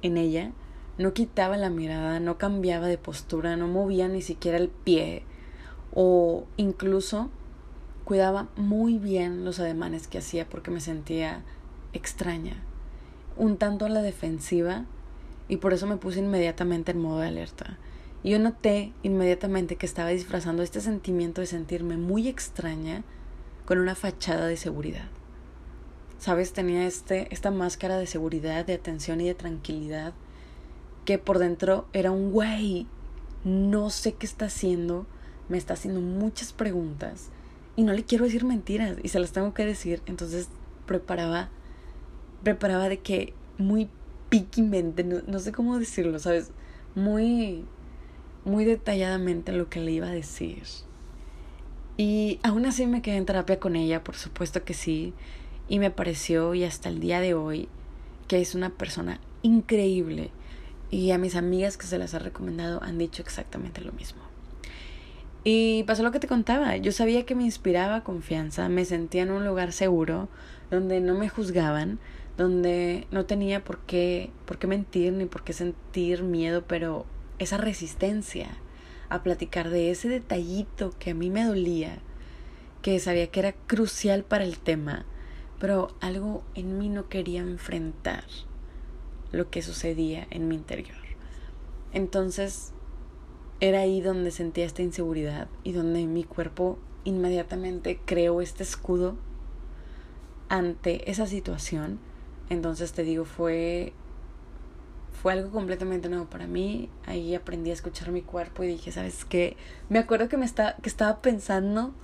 en 0.01 0.17
ella 0.17 0.51
no 0.97 1.13
quitaba 1.13 1.57
la 1.57 1.69
mirada, 1.69 2.19
no 2.19 2.37
cambiaba 2.37 2.87
de 2.87 2.97
postura, 2.97 3.57
no 3.57 3.67
movía 3.67 4.07
ni 4.07 4.21
siquiera 4.21 4.57
el 4.57 4.69
pie 4.69 5.23
o 5.93 6.45
incluso 6.57 7.29
cuidaba 8.05 8.47
muy 8.55 8.97
bien 8.97 9.43
los 9.43 9.59
ademanes 9.59 10.07
que 10.07 10.19
hacía 10.19 10.47
porque 10.47 10.71
me 10.71 10.79
sentía 10.79 11.43
extraña, 11.93 12.63
un 13.35 13.57
tanto 13.57 13.85
a 13.85 13.89
la 13.89 14.01
defensiva 14.01 14.85
y 15.47 15.57
por 15.57 15.73
eso 15.73 15.87
me 15.87 15.97
puse 15.97 16.19
inmediatamente 16.19 16.91
en 16.91 17.01
modo 17.01 17.19
de 17.19 17.27
alerta. 17.27 17.77
Y 18.23 18.31
yo 18.31 18.39
noté 18.39 18.93
inmediatamente 19.03 19.75
que 19.75 19.85
estaba 19.85 20.09
disfrazando 20.09 20.63
este 20.63 20.81
sentimiento 20.81 21.41
de 21.41 21.47
sentirme 21.47 21.97
muy 21.97 22.27
extraña 22.27 23.03
con 23.65 23.79
una 23.79 23.95
fachada 23.95 24.47
de 24.47 24.57
seguridad. 24.57 25.09
Sabes, 26.19 26.53
tenía 26.53 26.85
este, 26.85 27.27
esta 27.33 27.51
máscara 27.51 27.97
de 27.97 28.07
seguridad, 28.07 28.65
de 28.65 28.73
atención 28.73 29.21
y 29.21 29.27
de 29.27 29.35
tranquilidad 29.35 30.13
que 31.05 31.19
por 31.19 31.37
dentro 31.39 31.87
era 31.93 32.11
un 32.11 32.31
güey, 32.31 32.87
no 33.43 33.91
sé 33.91 34.13
qué 34.13 34.25
está 34.25 34.45
haciendo, 34.45 35.05
me 35.49 35.57
está 35.57 35.75
haciendo 35.75 36.01
muchas 36.01 36.51
preguntas 36.51 37.29
y 37.75 37.83
no 37.83 37.93
le 37.93 38.03
quiero 38.03 38.25
decir 38.25 38.43
mentiras 38.43 38.97
y 39.03 39.09
se 39.09 39.19
las 39.19 39.31
tengo 39.31 39.53
que 39.53 39.65
decir, 39.65 40.01
entonces 40.07 40.49
preparaba, 40.87 41.49
preparaba 42.43 42.89
de 42.89 42.99
que 42.99 43.33
muy 43.57 43.89
piquimente, 44.29 45.03
no, 45.03 45.21
no 45.27 45.39
sé 45.39 45.51
cómo 45.51 45.77
decirlo, 45.77 46.17
¿sabes? 46.19 46.51
Muy, 46.95 47.65
muy 48.43 48.65
detalladamente 48.65 49.51
lo 49.51 49.69
que 49.69 49.79
le 49.79 49.91
iba 49.91 50.07
a 50.07 50.11
decir. 50.11 50.63
Y 51.97 52.39
aún 52.43 52.65
así 52.65 52.85
me 52.87 53.01
quedé 53.01 53.17
en 53.17 53.25
terapia 53.25 53.59
con 53.59 53.75
ella, 53.75 54.03
por 54.03 54.15
supuesto 54.15 54.63
que 54.63 54.73
sí. 54.73 55.13
Y 55.67 55.79
me 55.79 55.91
pareció, 55.91 56.53
y 56.53 56.63
hasta 56.63 56.89
el 56.89 56.99
día 56.99 57.21
de 57.21 57.33
hoy, 57.33 57.69
que 58.27 58.41
es 58.41 58.55
una 58.55 58.69
persona 58.69 59.19
increíble. 59.41 60.31
Y 60.91 61.11
a 61.11 61.17
mis 61.17 61.35
amigas 61.35 61.77
que 61.77 61.87
se 61.87 61.97
las 61.97 62.13
ha 62.13 62.19
recomendado 62.19 62.83
han 62.83 62.97
dicho 62.97 63.21
exactamente 63.21 63.81
lo 63.81 63.91
mismo. 63.93 64.21
Y 65.43 65.83
pasó 65.83 66.03
lo 66.03 66.11
que 66.11 66.19
te 66.19 66.27
contaba. 66.27 66.75
Yo 66.77 66.91
sabía 66.91 67.25
que 67.25 67.35
me 67.35 67.43
inspiraba 67.43 68.03
confianza, 68.03 68.67
me 68.67 68.83
sentía 68.83 69.23
en 69.23 69.31
un 69.31 69.45
lugar 69.45 69.71
seguro, 69.71 70.27
donde 70.71 70.99
no 71.01 71.13
me 71.15 71.29
juzgaban, 71.29 71.99
donde 72.35 73.07
no 73.11 73.25
tenía 73.25 73.63
por 73.63 73.79
qué, 73.79 74.31
por 74.45 74.57
qué 74.57 74.67
mentir 74.67 75.13
ni 75.13 75.25
por 75.25 75.43
qué 75.43 75.53
sentir 75.53 76.23
miedo, 76.23 76.63
pero 76.67 77.05
esa 77.39 77.57
resistencia 77.57 78.49
a 79.15 79.23
platicar 79.23 79.69
de 79.69 79.91
ese 79.91 80.09
detallito 80.09 80.91
que 80.99 81.11
a 81.11 81.15
mí 81.15 81.29
me 81.29 81.45
dolía, 81.45 81.99
que 82.81 82.99
sabía 82.99 83.27
que 83.27 83.39
era 83.39 83.53
crucial 83.53 84.23
para 84.23 84.43
el 84.43 84.59
tema, 84.59 85.05
pero 85.59 85.95
algo 86.01 86.43
en 86.53 86.77
mí 86.77 86.89
no 86.89 87.09
quería 87.09 87.41
enfrentar 87.41 88.25
lo 89.31 89.49
que 89.49 89.61
sucedía 89.61 90.27
en 90.29 90.47
mi 90.47 90.55
interior. 90.55 90.97
Entonces 91.93 92.73
era 93.59 93.79
ahí 93.79 94.01
donde 94.01 94.31
sentía 94.31 94.65
esta 94.65 94.81
inseguridad 94.81 95.47
y 95.63 95.71
donde 95.71 96.05
mi 96.05 96.23
cuerpo 96.23 96.77
inmediatamente 97.05 97.99
creó 98.05 98.41
este 98.41 98.63
escudo 98.63 99.15
ante 100.49 101.09
esa 101.09 101.25
situación. 101.25 101.99
Entonces 102.49 102.91
te 102.91 103.03
digo, 103.03 103.25
fue 103.25 103.93
fue 105.25 105.33
algo 105.33 105.49
completamente 105.49 106.07
nuevo 106.07 106.25
para 106.25 106.45
mí. 106.45 106.87
Ahí 107.07 107.33
aprendí 107.33 107.71
a 107.71 107.73
escuchar 107.73 108.11
mi 108.11 108.21
cuerpo 108.21 108.63
y 108.63 108.67
dije, 108.67 108.91
¿sabes 108.91 109.25
qué? 109.25 109.57
Me 109.89 109.97
acuerdo 109.97 110.29
que 110.29 110.37
me 110.37 110.45
está, 110.45 110.75
que 110.83 110.87
estaba 110.87 111.23
pensando 111.23 111.95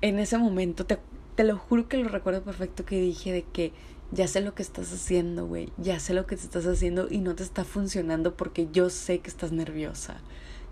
en 0.00 0.18
ese 0.18 0.38
momento, 0.38 0.84
te, 0.84 0.98
te 1.36 1.44
lo 1.44 1.56
juro 1.56 1.86
que 1.86 1.98
lo 1.98 2.08
recuerdo 2.08 2.42
perfecto 2.42 2.84
que 2.84 3.00
dije 3.00 3.30
de 3.30 3.44
que 3.44 3.72
ya 4.10 4.26
sé 4.26 4.40
lo 4.40 4.56
que 4.56 4.62
estás 4.64 4.92
haciendo, 4.92 5.46
güey, 5.46 5.72
ya 5.78 6.00
sé 6.00 6.14
lo 6.14 6.26
que 6.26 6.34
te 6.34 6.42
estás 6.42 6.66
haciendo 6.66 7.06
y 7.08 7.18
no 7.18 7.36
te 7.36 7.44
está 7.44 7.62
funcionando 7.62 8.36
porque 8.36 8.66
yo 8.72 8.90
sé 8.90 9.20
que 9.20 9.30
estás 9.30 9.52
nerviosa. 9.52 10.16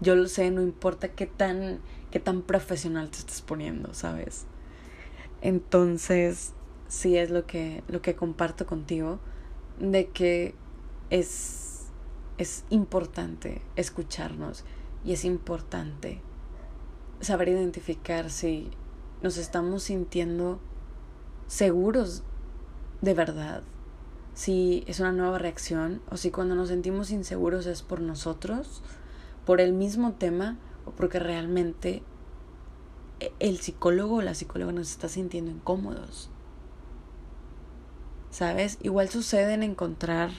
Yo 0.01 0.17
lo 0.17 0.27
sé, 0.27 0.51
no 0.51 0.63
importa 0.63 1.13
qué 1.13 1.27
tan 1.29 1.79
qué 2.11 2.19
tan 2.19 2.43
profesional 2.43 3.11
te 3.11 3.19
estés 3.19 3.43
poniendo, 3.43 3.95
¿sabes? 3.95 4.45
Entonces, 5.41 6.53
sí 6.89 7.17
es 7.17 7.31
lo 7.31 7.47
que 7.47 7.85
lo 7.87 8.03
que 8.03 8.17
comparto 8.17 8.67
contigo 8.67 9.21
de 9.79 10.09
que 10.09 10.57
es 11.11 11.60
es 12.41 12.65
importante 12.71 13.61
escucharnos 13.77 14.65
y 15.05 15.13
es 15.13 15.27
importante 15.27 16.23
saber 17.21 17.49
identificar 17.49 18.31
si 18.31 18.71
nos 19.21 19.37
estamos 19.37 19.83
sintiendo 19.83 20.59
seguros 21.49 22.23
de 23.03 23.13
verdad, 23.13 23.63
si 24.33 24.85
es 24.87 25.01
una 25.01 25.13
nueva 25.13 25.37
reacción 25.37 26.01
o 26.11 26.17
si 26.17 26.31
cuando 26.31 26.55
nos 26.55 26.69
sentimos 26.69 27.11
inseguros 27.11 27.67
es 27.67 27.83
por 27.83 28.01
nosotros, 28.01 28.83
por 29.45 29.61
el 29.61 29.75
mismo 29.75 30.15
tema 30.15 30.57
o 30.87 30.93
porque 30.93 31.19
realmente 31.19 32.03
el 33.39 33.59
psicólogo 33.59 34.17
o 34.17 34.23
la 34.23 34.35
psicóloga 34.35 34.73
nos 34.73 34.91
está 34.91 35.11
sintiendo 35.11 35.51
incómodos. 35.51 36.31
¿Sabes? 38.31 38.79
Igual 38.81 39.11
sucede 39.11 39.53
en 39.53 39.63
encontrar 39.63 40.31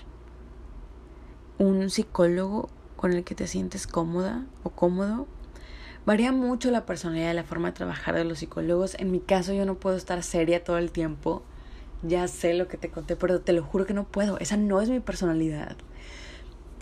un 1.62 1.90
psicólogo 1.90 2.70
con 2.96 3.14
el 3.14 3.24
que 3.24 3.36
te 3.36 3.48
sientes 3.48 3.88
cómoda 3.88 4.46
o 4.64 4.70
cómodo 4.72 5.28
Varía 6.04 6.32
mucho 6.32 6.72
la 6.72 6.88
personalidad 6.88 7.32
y 7.32 7.36
la 7.36 7.44
forma 7.44 7.68
de 7.68 7.74
trabajar 7.74 8.16
de 8.16 8.24
los 8.24 8.40
psicólogos. 8.40 8.96
En 8.96 9.12
mi 9.12 9.20
caso 9.20 9.54
yo 9.54 9.66
no 9.66 9.76
puedo 9.76 9.96
estar 9.96 10.24
seria 10.24 10.64
todo 10.64 10.80
el 10.80 10.92
tiempo. 10.92 11.44
Ya 12.02 12.28
sé 12.28 12.56
lo 12.56 12.68
que 12.68 12.78
te 12.78 12.90
conté, 12.90 13.16
pero 13.16 13.42
te 13.42 13.54
lo 13.54 13.64
juro 13.64 13.86
que 13.86 13.94
no 13.94 14.06
puedo. 14.06 14.40
Esa 14.40 14.58
no 14.58 14.82
es 14.82 14.90
mi 14.90 15.00
personalidad. 15.00 15.76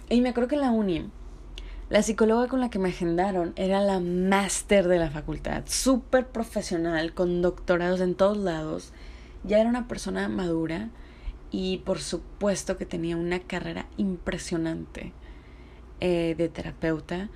Y 0.10 0.22
me 0.22 0.30
acuerdo 0.30 0.48
que 0.48 0.56
en 0.56 0.62
la 0.62 0.72
uni, 0.72 1.10
la 1.90 2.02
psicóloga 2.02 2.48
con 2.48 2.62
la 2.62 2.70
que 2.70 2.80
me 2.80 2.90
agendaron 2.90 3.52
era 3.58 3.82
la 3.82 4.00
máster 4.00 4.88
de 4.88 5.00
la 5.00 5.12
facultad. 5.12 5.64
Súper 5.66 6.28
profesional, 6.28 7.14
con 7.14 7.42
doctorados 7.42 8.00
en 8.00 8.16
todos 8.16 8.38
lados. 8.38 8.94
Ya 9.44 9.60
era 9.60 9.68
una 9.68 9.90
persona 9.90 10.30
madura 10.30 10.92
y 11.52 11.80
por 11.80 12.00
supuesto 12.00 12.78
que 12.78 12.86
tenía 12.86 13.18
una 13.18 13.40
carrera 13.40 13.88
impresionante 13.98 15.14
eh, 16.00 16.36
de 16.38 16.50
terapeuta 16.50 17.30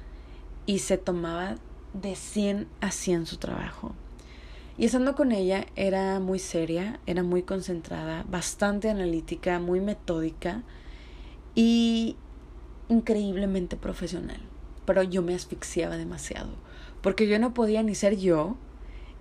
y 0.66 0.80
se 0.80 0.98
tomaba 0.98 1.56
de 1.94 2.16
100 2.16 2.68
a 2.82 2.92
100 2.92 3.26
su 3.26 3.38
trabajo. 3.38 3.94
Y 4.78 4.86
estando 4.86 5.16
con 5.16 5.32
ella 5.32 5.66
era 5.76 6.20
muy 6.20 6.40
seria, 6.40 7.00
era 7.06 7.22
muy 7.22 7.44
concentrada, 7.44 8.26
bastante 8.28 8.90
analítica, 8.90 9.60
muy 9.60 9.80
metódica 9.80 10.64
y 11.54 12.16
increíblemente 12.90 13.76
profesional. 13.76 14.40
Pero 14.86 15.04
yo 15.04 15.22
me 15.22 15.36
asfixiaba 15.36 15.96
demasiado, 15.98 16.50
porque 17.02 17.28
yo 17.28 17.38
no 17.38 17.54
podía 17.54 17.84
ni 17.84 17.94
ser 17.94 18.18
yo 18.18 18.58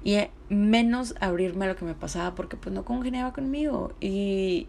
y 0.04 0.18
menos 0.48 1.14
abrirme 1.20 1.66
a 1.66 1.68
lo 1.68 1.76
que 1.76 1.84
me 1.84 1.94
pasaba 1.94 2.34
porque 2.34 2.56
pues 2.56 2.74
no 2.74 2.84
congeniaba 2.84 3.32
conmigo. 3.32 3.92
Y 4.00 4.68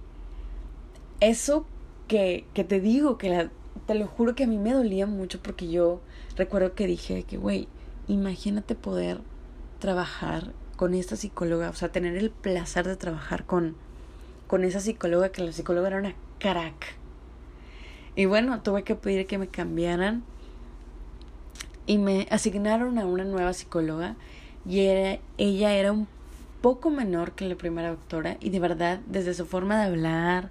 eso 1.19 1.65
que, 2.08 2.45
que 2.54 2.63
te 2.63 2.80
digo, 2.80 3.17
que 3.17 3.30
la, 3.30 3.52
te 3.86 3.95
lo 3.95 4.08
juro 4.08 4.36
que 4.36 4.43
a 4.43 4.47
mí 4.47 4.58
me 4.58 4.73
dolía 4.73 5.06
mucho 5.06 5.41
porque 5.41 5.69
yo 5.69 6.02
recuerdo 6.36 6.73
que 6.73 6.88
dije 6.88 7.23
que, 7.23 7.38
güey, 7.38 7.67
imagínate 8.08 8.76
poder 8.76 9.21
trabajar 9.80 10.54
con 10.76 10.93
esta 10.93 11.15
psicóloga, 11.15 11.69
o 11.69 11.73
sea, 11.73 11.91
tener 11.91 12.17
el 12.17 12.32
placer 12.32 12.88
de 12.88 12.95
trabajar 12.95 13.45
con, 13.45 13.76
con 14.47 14.63
esa 14.63 14.80
psicóloga, 14.80 15.30
que 15.30 15.43
la 15.43 15.52
psicóloga 15.52 15.88
era 15.88 15.97
una 15.97 16.15
crack. 16.39 16.95
Y 18.15 18.26
bueno, 18.26 18.62
tuve 18.62 18.84
que 18.84 18.95
pedir 18.95 19.26
que 19.26 19.38
me 19.38 19.47
cambiaran 19.47 20.23
y 21.86 21.97
me 21.97 22.28
asignaron 22.32 22.97
a 22.99 23.06
una 23.06 23.23
nueva 23.23 23.54
psicóloga 23.54 24.15
y 24.65 24.80
ella 25.38 25.73
era 25.73 25.91
un 25.91 26.08
poco 26.62 26.89
menor 26.89 27.34
que 27.34 27.47
la 27.47 27.56
primera 27.56 27.89
doctora 27.89 28.38
y 28.39 28.49
de 28.49 28.60
verdad 28.60 29.02
desde 29.08 29.34
su 29.34 29.45
forma 29.45 29.80
de 29.80 29.88
hablar, 29.88 30.49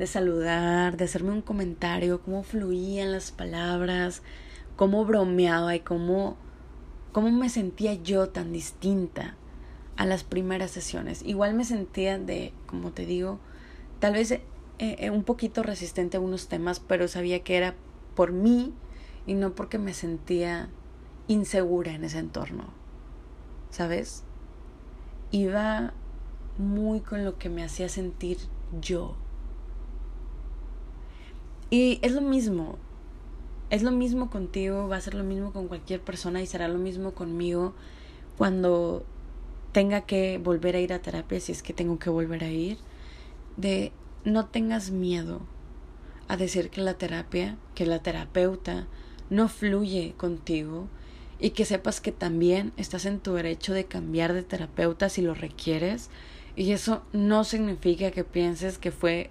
de 0.00 0.06
saludar, 0.06 0.96
de 0.96 1.04
hacerme 1.04 1.30
un 1.30 1.42
comentario, 1.42 2.22
cómo 2.22 2.42
fluían 2.42 3.12
las 3.12 3.30
palabras, 3.30 4.22
cómo 4.74 5.04
bromeaba 5.04 5.76
y 5.76 5.80
cómo 5.80 6.36
cómo 7.12 7.30
me 7.30 7.48
sentía 7.48 7.94
yo 7.94 8.28
tan 8.28 8.52
distinta 8.52 9.36
a 9.96 10.06
las 10.06 10.24
primeras 10.24 10.70
sesiones. 10.70 11.22
Igual 11.22 11.54
me 11.54 11.64
sentía 11.64 12.18
de, 12.18 12.52
como 12.66 12.92
te 12.92 13.04
digo, 13.04 13.38
tal 13.98 14.14
vez 14.14 14.30
eh, 14.30 14.42
eh, 14.78 15.10
un 15.10 15.24
poquito 15.24 15.62
resistente 15.62 16.16
a 16.16 16.20
unos 16.20 16.48
temas, 16.48 16.80
pero 16.80 17.08
sabía 17.08 17.42
que 17.42 17.56
era 17.56 17.74
por 18.14 18.32
mí 18.32 18.72
y 19.26 19.34
no 19.34 19.54
porque 19.54 19.78
me 19.78 19.92
sentía 19.92 20.70
insegura 21.28 21.92
en 21.92 22.04
ese 22.04 22.18
entorno. 22.18 22.64
¿Sabes? 23.70 24.24
Iba 25.30 25.92
muy 26.58 27.00
con 27.00 27.24
lo 27.24 27.38
que 27.38 27.50
me 27.50 27.62
hacía 27.62 27.88
sentir 27.88 28.38
yo. 28.80 29.16
Y 31.70 32.00
es 32.02 32.12
lo 32.12 32.20
mismo, 32.20 32.78
es 33.70 33.82
lo 33.82 33.92
mismo 33.92 34.28
contigo, 34.28 34.88
va 34.88 34.96
a 34.96 35.00
ser 35.00 35.14
lo 35.14 35.24
mismo 35.24 35.52
con 35.52 35.68
cualquier 35.68 36.00
persona 36.00 36.42
y 36.42 36.46
será 36.46 36.66
lo 36.66 36.78
mismo 36.78 37.12
conmigo 37.12 37.74
cuando 38.36 39.04
tenga 39.72 40.00
que 40.00 40.38
volver 40.38 40.74
a 40.74 40.80
ir 40.80 40.92
a 40.92 41.00
terapia, 41.00 41.38
si 41.38 41.52
es 41.52 41.62
que 41.62 41.72
tengo 41.72 41.98
que 41.98 42.10
volver 42.10 42.42
a 42.42 42.50
ir, 42.50 42.78
de 43.56 43.92
no 44.24 44.46
tengas 44.46 44.90
miedo 44.90 45.40
a 46.26 46.36
decir 46.36 46.70
que 46.70 46.80
la 46.80 46.94
terapia, 46.94 47.56
que 47.74 47.86
la 47.86 48.00
terapeuta 48.00 48.86
no 49.30 49.48
fluye 49.48 50.14
contigo 50.16 50.88
y 51.38 51.50
que 51.50 51.64
sepas 51.64 52.00
que 52.00 52.12
también 52.12 52.72
estás 52.76 53.06
en 53.06 53.20
tu 53.20 53.34
derecho 53.34 53.72
de 53.72 53.84
cambiar 53.84 54.32
de 54.32 54.42
terapeuta 54.42 55.08
si 55.08 55.22
lo 55.22 55.34
requieres. 55.34 56.10
Y 56.56 56.72
eso 56.72 57.02
no 57.12 57.44
significa 57.44 58.10
que 58.10 58.24
pienses 58.24 58.78
que 58.78 58.90
fue 58.90 59.30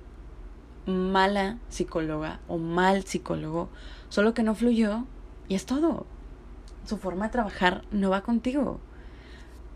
mala 0.90 1.58
psicóloga 1.70 2.40
o 2.48 2.58
mal 2.58 3.04
psicólogo 3.04 3.70
Solo 4.10 4.34
que 4.34 4.44
no 4.44 4.56
fluyó 4.56 5.06
y 5.48 5.56
es 5.56 5.66
todo. 5.66 6.06
Su 6.86 6.98
forma 6.98 7.28
de 7.28 7.32
trabajar 7.32 7.84
no 7.92 8.10
va 8.10 8.24
contigo. 8.24 8.80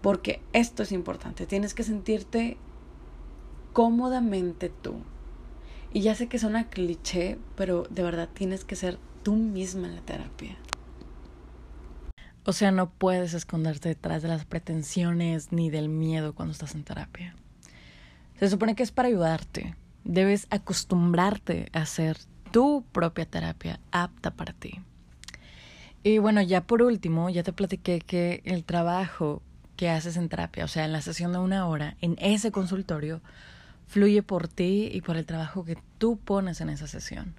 Porque 0.02 0.42
esto 0.52 0.84
es 0.84 0.92
importante. 0.92 1.46
Tienes 1.46 1.74
que 1.74 1.84
sentirte 1.84 2.58
cómodamente 3.72 4.70
tú. 4.70 4.96
Y 5.94 6.02
ya 6.02 6.16
sé 6.16 6.28
que 6.28 6.40
suena 6.40 6.70
cliché, 6.70 7.38
pero 7.56 7.84
de 7.92 8.02
verdad 8.02 8.28
tienes 8.34 8.66
que 8.66 8.76
ser 8.76 8.98
tú 9.22 9.36
misma 9.36 9.88
en 9.88 9.96
la 9.96 10.02
terapia. 10.02 10.58
O 12.46 12.52
sea, 12.52 12.72
no 12.72 12.90
puedes 12.90 13.36
esconderte 13.36 13.90
detrás 13.90 14.24
de 14.24 14.28
las 14.28 14.46
pretensiones 14.46 15.52
ni 15.52 15.70
del 15.70 15.88
miedo 15.88 16.34
cuando 16.34 16.52
estás 16.52 16.74
en 16.74 16.84
terapia. 16.84 17.36
Se 18.40 18.50
supone 18.50 18.76
que 18.76 18.84
es 18.84 18.92
para 18.92 19.08
ayudarte. 19.08 19.76
Debes 20.04 20.48
acostumbrarte 20.50 21.70
a 21.74 21.82
hacer 21.82 22.18
tu 22.52 22.84
propia 22.92 23.26
terapia 23.26 23.80
apta 23.92 24.32
para 24.32 24.54
ti. 24.54 24.82
Y 26.04 26.18
bueno, 26.18 26.42
ya 26.42 26.62
por 26.62 26.82
último, 26.82 27.30
ya 27.30 27.44
te 27.44 27.54
platiqué 27.54 28.00
que 28.00 28.42
el 28.46 28.66
trabajo 28.66 29.42
que 29.78 29.90
haces 29.90 30.18
en 30.18 30.30
terapia, 30.30 30.66
o 30.66 30.68
sea, 30.68 30.86
en 30.86 30.92
la 30.92 31.02
sesión 31.02 31.32
de 31.32 31.40
una 31.40 31.68
hora, 31.68 31.96
en 32.02 32.16
ese 32.20 32.52
consultorio, 32.52 33.22
fluye 33.88 34.22
por 34.22 34.48
ti 34.48 34.90
y 34.92 35.02
por 35.02 35.18
el 35.18 35.26
trabajo 35.26 35.64
que 35.64 35.78
tú 35.98 36.18
pones 36.18 36.62
en 36.62 36.70
esa 36.70 36.88
sesión. 36.88 37.36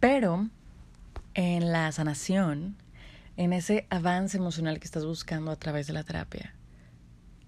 Pero 0.00 0.48
en 1.34 1.70
la 1.70 1.90
sanación, 1.92 2.76
en 3.36 3.52
ese 3.52 3.86
avance 3.90 4.36
emocional 4.36 4.78
que 4.78 4.86
estás 4.86 5.04
buscando 5.04 5.50
a 5.50 5.56
través 5.56 5.86
de 5.86 5.92
la 5.92 6.04
terapia, 6.04 6.54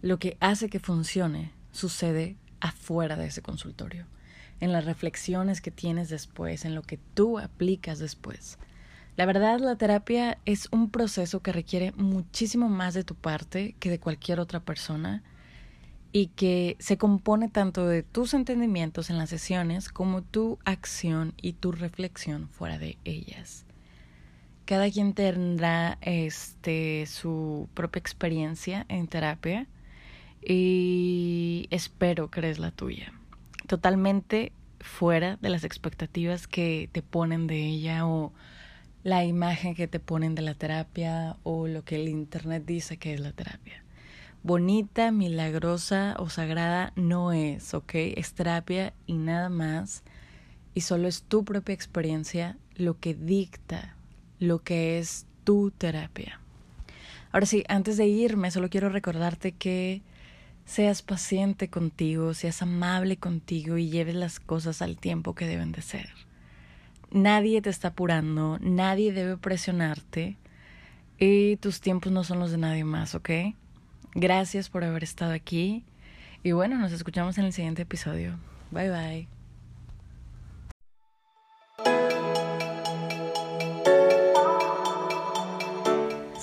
lo 0.02 0.18
que 0.18 0.36
hace 0.40 0.68
que 0.68 0.80
funcione 0.80 1.52
sucede 1.72 2.36
afuera 2.60 3.16
de 3.16 3.26
ese 3.26 3.42
consultorio, 3.42 4.06
en 4.60 4.72
las 4.72 4.84
reflexiones 4.84 5.60
que 5.60 5.70
tienes 5.70 6.08
después, 6.08 6.64
en 6.64 6.74
lo 6.74 6.82
que 6.82 6.98
tú 7.14 7.38
aplicas 7.38 7.98
después. 7.98 8.58
La 9.16 9.26
verdad, 9.26 9.60
la 9.60 9.76
terapia 9.76 10.38
es 10.44 10.68
un 10.72 10.90
proceso 10.90 11.40
que 11.40 11.52
requiere 11.52 11.92
muchísimo 11.92 12.68
más 12.68 12.94
de 12.94 13.04
tu 13.04 13.14
parte 13.14 13.76
que 13.78 13.90
de 13.90 14.00
cualquier 14.00 14.40
otra 14.40 14.60
persona 14.60 15.22
y 16.10 16.28
que 16.28 16.76
se 16.78 16.96
compone 16.96 17.48
tanto 17.48 17.86
de 17.86 18.02
tus 18.02 18.34
entendimientos 18.34 19.10
en 19.10 19.18
las 19.18 19.30
sesiones 19.30 19.88
como 19.88 20.22
tu 20.22 20.58
acción 20.64 21.34
y 21.40 21.54
tu 21.54 21.72
reflexión 21.72 22.48
fuera 22.48 22.78
de 22.78 22.98
ellas. 23.04 23.66
Cada 24.64 24.90
quien 24.90 25.12
tendrá 25.12 25.98
este 26.00 27.06
su 27.06 27.68
propia 27.74 28.00
experiencia 28.00 28.86
en 28.88 29.08
terapia 29.08 29.66
y 30.40 31.66
espero 31.70 32.30
que 32.30 32.40
eres 32.40 32.58
la 32.58 32.70
tuya. 32.70 33.12
Totalmente 33.66 34.52
fuera 34.80 35.36
de 35.40 35.48
las 35.48 35.64
expectativas 35.64 36.46
que 36.46 36.88
te 36.92 37.02
ponen 37.02 37.46
de 37.46 37.64
ella 37.64 38.06
o 38.06 38.32
la 39.02 39.24
imagen 39.24 39.74
que 39.74 39.88
te 39.88 40.00
ponen 40.00 40.34
de 40.34 40.42
la 40.42 40.54
terapia 40.54 41.36
o 41.42 41.66
lo 41.66 41.84
que 41.84 41.96
el 41.96 42.08
Internet 42.08 42.64
dice 42.66 42.96
que 42.96 43.14
es 43.14 43.20
la 43.20 43.32
terapia. 43.32 43.82
Bonita, 44.42 45.10
milagrosa 45.10 46.16
o 46.18 46.28
sagrada 46.28 46.92
no 46.96 47.32
es, 47.32 47.72
¿ok? 47.72 47.92
Es 47.94 48.34
terapia 48.34 48.92
y 49.06 49.14
nada 49.14 49.48
más. 49.48 50.02
Y 50.74 50.82
solo 50.82 51.08
es 51.08 51.22
tu 51.22 51.44
propia 51.44 51.74
experiencia 51.74 52.58
lo 52.76 52.98
que 52.98 53.14
dicta 53.14 53.96
lo 54.38 54.62
que 54.62 54.98
es 54.98 55.26
tu 55.44 55.70
terapia. 55.70 56.40
Ahora 57.32 57.46
sí, 57.46 57.64
antes 57.68 57.96
de 57.96 58.06
irme, 58.06 58.50
solo 58.50 58.68
quiero 58.68 58.88
recordarte 58.88 59.52
que 59.52 60.02
seas 60.64 61.02
paciente 61.02 61.68
contigo, 61.68 62.34
seas 62.34 62.62
amable 62.62 63.16
contigo 63.16 63.76
y 63.76 63.90
lleves 63.90 64.14
las 64.14 64.40
cosas 64.40 64.82
al 64.82 64.96
tiempo 64.96 65.34
que 65.34 65.46
deben 65.46 65.72
de 65.72 65.82
ser. 65.82 66.08
Nadie 67.10 67.62
te 67.62 67.70
está 67.70 67.88
apurando, 67.88 68.58
nadie 68.60 69.12
debe 69.12 69.36
presionarte 69.36 70.36
y 71.18 71.56
tus 71.56 71.80
tiempos 71.80 72.12
no 72.12 72.24
son 72.24 72.40
los 72.40 72.50
de 72.50 72.58
nadie 72.58 72.84
más, 72.84 73.14
¿ok? 73.14 73.30
Gracias 74.14 74.68
por 74.68 74.84
haber 74.84 75.04
estado 75.04 75.32
aquí 75.32 75.84
y 76.42 76.52
bueno, 76.52 76.76
nos 76.78 76.92
escuchamos 76.92 77.38
en 77.38 77.44
el 77.44 77.52
siguiente 77.52 77.82
episodio. 77.82 78.36
Bye 78.70 78.90
bye. 78.90 79.43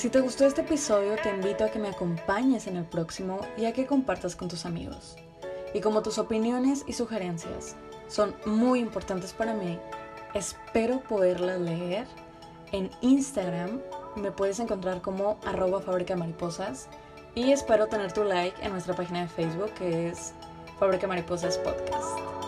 Si 0.02 0.10
te 0.10 0.20
gustó 0.20 0.48
este 0.48 0.62
episodio, 0.62 1.16
te 1.22 1.30
invito 1.30 1.64
a 1.64 1.70
que 1.70 1.78
me 1.78 1.90
acompañes 1.90 2.66
en 2.66 2.76
el 2.76 2.86
próximo 2.86 3.40
y 3.56 3.66
a 3.66 3.72
que 3.72 3.86
compartas 3.86 4.36
con 4.36 4.48
tus 4.48 4.66
amigos. 4.66 5.16
Y 5.76 5.80
como 5.80 6.02
tus 6.02 6.18
opiniones 6.18 6.84
y 6.88 6.94
sugerencias 6.94 7.76
son 8.08 8.34
muy 8.48 8.80
importantes 8.80 9.32
para 9.32 9.54
mí, 9.54 9.78
Espero 10.34 11.02
poderlas 11.02 11.62
leer. 11.62 12.08
En 12.72 12.90
Instagram 13.02 13.80
me 14.16 14.32
puedes 14.32 14.60
encontrar 14.60 15.04
como 15.04 15.38
arroba 15.46 15.82
fábrica 15.82 16.16
mariposas 16.16 16.90
y 17.36 17.52
espero 17.52 17.86
tener 17.86 18.12
tu 18.12 18.24
like 18.24 18.60
en 18.66 18.72
nuestra 18.72 18.96
página 18.96 19.22
de 19.22 19.28
Facebook 19.28 19.72
que 19.76 20.08
es 20.08 20.34
Fábrica 20.80 21.06
Mariposas 21.06 21.60
Podcast. 21.60 22.41